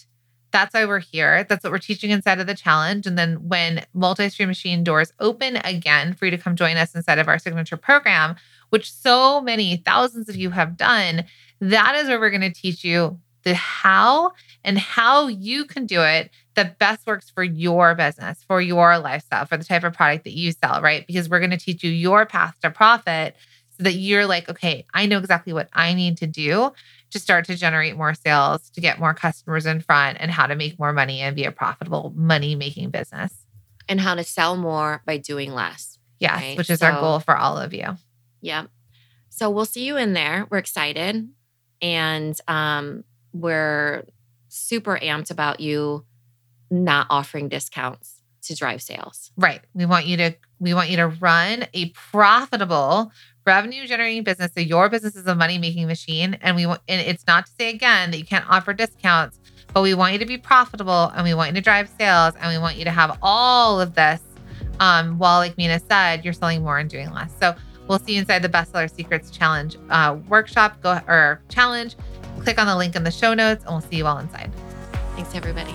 that's 0.53 0.73
why 0.73 0.85
we're 0.85 1.01
here. 1.01 1.45
That's 1.45 1.65
what 1.65 1.73
we're 1.73 1.79
teaching 1.79 2.11
inside 2.11 2.39
of 2.39 2.47
the 2.47 2.55
challenge. 2.55 3.07
And 3.07 3.19
then 3.19 3.49
when 3.49 3.85
multi 3.93 4.29
stream 4.29 4.49
machine 4.49 4.85
doors 4.85 5.13
open 5.19 5.57
again 5.65 6.15
for 6.15 6.27
you 6.27 6.31
to 6.31 6.39
come 6.39 6.55
join 6.55 6.77
us 6.77 6.95
inside 6.95 7.19
of 7.19 7.27
our 7.27 7.39
signature 7.39 7.77
program, 7.77 8.37
which 8.71 8.93
so 8.93 9.41
many 9.41 9.79
thousands 9.79 10.29
of 10.29 10.37
you 10.37 10.51
have 10.51 10.77
done, 10.77 11.25
that 11.63 11.95
is 11.95 12.09
where 12.09 12.19
we're 12.19 12.31
going 12.31 12.41
to 12.41 12.51
teach 12.51 12.83
you 12.85 13.21
the 13.45 13.55
how 13.55 14.33
and 14.65 14.79
how 14.79 15.29
you 15.29 15.65
can 15.65 15.87
do 15.87 16.03
it 16.03 16.31
that 16.55 16.79
best 16.79 17.07
works 17.07 17.31
for 17.31 17.45
your 17.45 17.95
business, 17.95 18.45
for 18.47 18.61
your 18.61 18.99
lifestyle, 18.99 19.47
for 19.47 19.57
the 19.57 19.65
type 19.65 19.85
of 19.85 19.93
product 19.93 20.25
that 20.25 20.33
you 20.33 20.53
sell, 20.53 20.83
right? 20.83 21.07
Because 21.07 21.29
we're 21.29 21.39
going 21.39 21.51
to 21.51 21.57
teach 21.57 21.85
you 21.85 21.91
your 21.91 22.27
path 22.27 22.57
to 22.63 22.71
profit 22.71 23.37
so 23.77 23.85
that 23.85 23.95
you're 23.95 24.27
like, 24.27 24.49
okay, 24.49 24.85
I 24.93 25.07
know 25.07 25.19
exactly 25.19 25.53
what 25.53 25.69
I 25.73 25.95
need 25.95 26.19
to 26.19 26.27
do 26.27 26.73
to 27.11 27.19
start 27.19 27.45
to 27.47 27.55
generate 27.55 27.97
more 27.97 28.15
sales, 28.15 28.69
to 28.71 28.81
get 28.81 28.99
more 28.99 29.15
customers 29.15 29.65
in 29.65 29.81
front, 29.81 30.19
and 30.21 30.31
how 30.31 30.47
to 30.47 30.57
make 30.57 30.79
more 30.79 30.93
money 30.93 31.21
and 31.21 31.37
be 31.37 31.45
a 31.45 31.53
profitable 31.53 32.13
money 32.17 32.55
making 32.57 32.91
business. 32.91 33.33
And 33.89 34.01
how 34.01 34.15
to 34.15 34.25
sell 34.25 34.57
more 34.57 35.03
by 35.07 35.17
doing 35.17 35.53
less. 35.53 35.99
Yes, 36.19 36.41
Right, 36.41 36.59
which 36.59 36.71
is 36.71 36.83
our 36.83 37.01
goal 37.01 37.21
for 37.21 37.37
all 37.37 37.57
of 37.57 37.73
you. 37.73 37.97
Yep. 38.41 38.69
So 39.29 39.51
we'll 39.51 39.65
see 39.65 39.85
you 39.85 39.97
in 39.97 40.13
there. 40.13 40.47
We're 40.51 40.59
excited. 40.59 41.29
And 41.83 42.39
um, 42.49 43.05
we're 43.35 44.05
super 44.49 44.99
amped 44.99 45.31
about 45.31 45.61
you 45.61 46.05
not 46.71 47.07
offering 47.11 47.49
discounts 47.49 48.23
to 48.43 48.57
drive 48.57 48.83
sales. 48.83 49.31
Right. 49.37 49.61
We 49.75 49.87
want 49.87 50.07
you 50.07 50.17
to 50.19 50.35
we 50.59 50.75
want 50.75 50.91
you 50.91 50.97
to 50.97 51.09
run 51.09 51.67
a 51.75 51.91
profitable 51.91 53.13
revenue 53.45 53.87
generating 53.87 54.23
business. 54.23 54.53
So 54.55 54.61
your 54.61 54.89
business 54.89 55.17
is 55.17 55.27
a 55.27 55.35
money 55.35 55.59
making 55.59 55.87
machine 55.87 56.39
and 56.41 56.57
we 56.57 56.67
want 56.67 56.81
and 56.89 57.01
it's 57.01 57.27
not 57.27 57.47
to 57.47 57.53
say 57.59 57.71
again 57.71 58.11
that 58.11 58.19
you 58.19 58.25
can't 58.25 58.49
offer 58.49 58.73
discounts, 58.73 59.39
but 59.73 59.83
we 59.83 59.95
want 59.95 60.13
you 60.13 60.19
to 60.21 60.27
be 60.27 60.39
profitable 60.39 61.13
and 61.15 61.25
we 61.25 61.35
want 61.35 61.51
you 61.51 61.55
to 61.55 61.61
drive 61.61 61.89
sales 61.99 62.35
and 62.41 62.53
we 62.53 62.59
want 62.59 62.77
you 62.77 62.85
to 62.85 62.91
have 62.91 63.19
all 63.23 63.81
of 63.81 63.95
this 63.95 64.21
um, 64.81 65.19
while 65.19 65.39
like 65.39 65.57
Mina 65.57 65.81
said, 65.81 66.25
you're 66.25 66.33
selling 66.33 66.63
more 66.63 66.79
and 66.79 66.91
doing 66.91 67.11
less. 67.11 67.33
So 67.39 67.55
we'll 67.89 67.99
see 67.99 68.15
you 68.15 68.21
inside 68.21 68.43
the 68.43 68.49
bestseller 68.49 68.91
secrets 68.93 69.31
challenge 69.31 69.77
uh, 69.91 70.17
workshop 70.29 70.81
go 70.83 71.01
or 71.09 71.43
challenge. 71.49 71.97
Click 72.41 72.59
on 72.59 72.67
the 72.67 72.77
link 72.77 72.97
in 72.97 73.05
the 73.05 73.11
show 73.11 73.35
notes 73.35 73.65
and 73.65 73.73
we'll 73.73 73.81
see 73.81 73.97
you 73.97 74.07
all 74.07 74.19
inside. 74.19 74.51
Thanks, 75.15 75.35
everybody. 75.35 75.75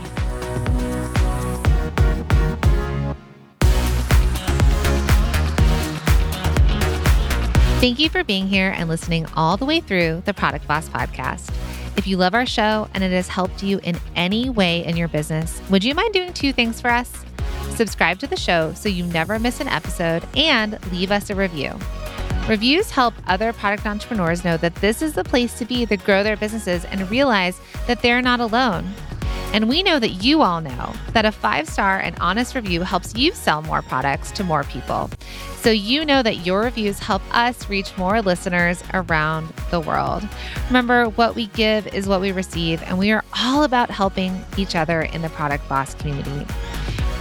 Thank 7.79 7.99
you 7.99 8.09
for 8.09 8.23
being 8.23 8.47
here 8.47 8.73
and 8.75 8.89
listening 8.89 9.27
all 9.35 9.55
the 9.55 9.65
way 9.65 9.81
through 9.81 10.23
the 10.25 10.33
Product 10.33 10.67
Boss 10.67 10.89
podcast. 10.89 11.53
If 11.95 12.07
you 12.07 12.17
love 12.17 12.33
our 12.33 12.45
show 12.45 12.89
and 12.95 13.03
it 13.03 13.11
has 13.11 13.27
helped 13.27 13.61
you 13.61 13.79
in 13.83 13.99
any 14.15 14.49
way 14.49 14.83
in 14.83 14.97
your 14.97 15.07
business, 15.07 15.61
would 15.69 15.83
you 15.83 15.93
mind 15.93 16.13
doing 16.13 16.33
two 16.33 16.51
things 16.53 16.81
for 16.81 16.89
us? 16.89 17.23
Subscribe 17.77 18.17
to 18.17 18.25
the 18.25 18.35
show 18.35 18.73
so 18.73 18.89
you 18.89 19.05
never 19.05 19.37
miss 19.37 19.59
an 19.59 19.67
episode 19.67 20.27
and 20.35 20.79
leave 20.91 21.11
us 21.11 21.29
a 21.29 21.35
review. 21.35 21.77
Reviews 22.49 22.89
help 22.89 23.13
other 23.27 23.53
product 23.53 23.85
entrepreneurs 23.85 24.43
know 24.43 24.57
that 24.57 24.73
this 24.77 25.03
is 25.03 25.13
the 25.13 25.23
place 25.23 25.59
to 25.59 25.65
be 25.65 25.85
to 25.85 25.95
grow 25.95 26.23
their 26.23 26.37
businesses 26.37 26.85
and 26.85 27.07
realize 27.11 27.61
that 27.85 28.01
they're 28.01 28.23
not 28.23 28.39
alone. 28.39 28.91
And 29.53 29.69
we 29.69 29.83
know 29.83 29.99
that 29.99 30.23
you 30.23 30.41
all 30.41 30.59
know 30.59 30.91
that 31.13 31.25
a 31.25 31.31
five 31.31 31.69
star 31.69 31.99
and 31.99 32.17
honest 32.19 32.55
review 32.55 32.81
helps 32.81 33.15
you 33.15 33.31
sell 33.31 33.61
more 33.61 33.83
products 33.83 34.31
to 34.31 34.43
more 34.43 34.63
people. 34.63 35.11
So 35.57 35.69
you 35.69 36.03
know 36.03 36.23
that 36.23 36.47
your 36.47 36.61
reviews 36.61 36.97
help 36.97 37.21
us 37.31 37.69
reach 37.69 37.95
more 37.95 38.23
listeners 38.23 38.83
around 38.95 39.53
the 39.69 39.79
world. 39.79 40.27
Remember, 40.65 41.09
what 41.09 41.35
we 41.35 41.45
give 41.47 41.85
is 41.93 42.07
what 42.07 42.21
we 42.21 42.31
receive, 42.31 42.81
and 42.83 42.97
we 42.97 43.11
are 43.11 43.23
all 43.39 43.63
about 43.63 43.91
helping 43.91 44.43
each 44.57 44.75
other 44.75 45.03
in 45.03 45.21
the 45.21 45.29
Product 45.29 45.67
Boss 45.69 45.93
community. 45.93 46.45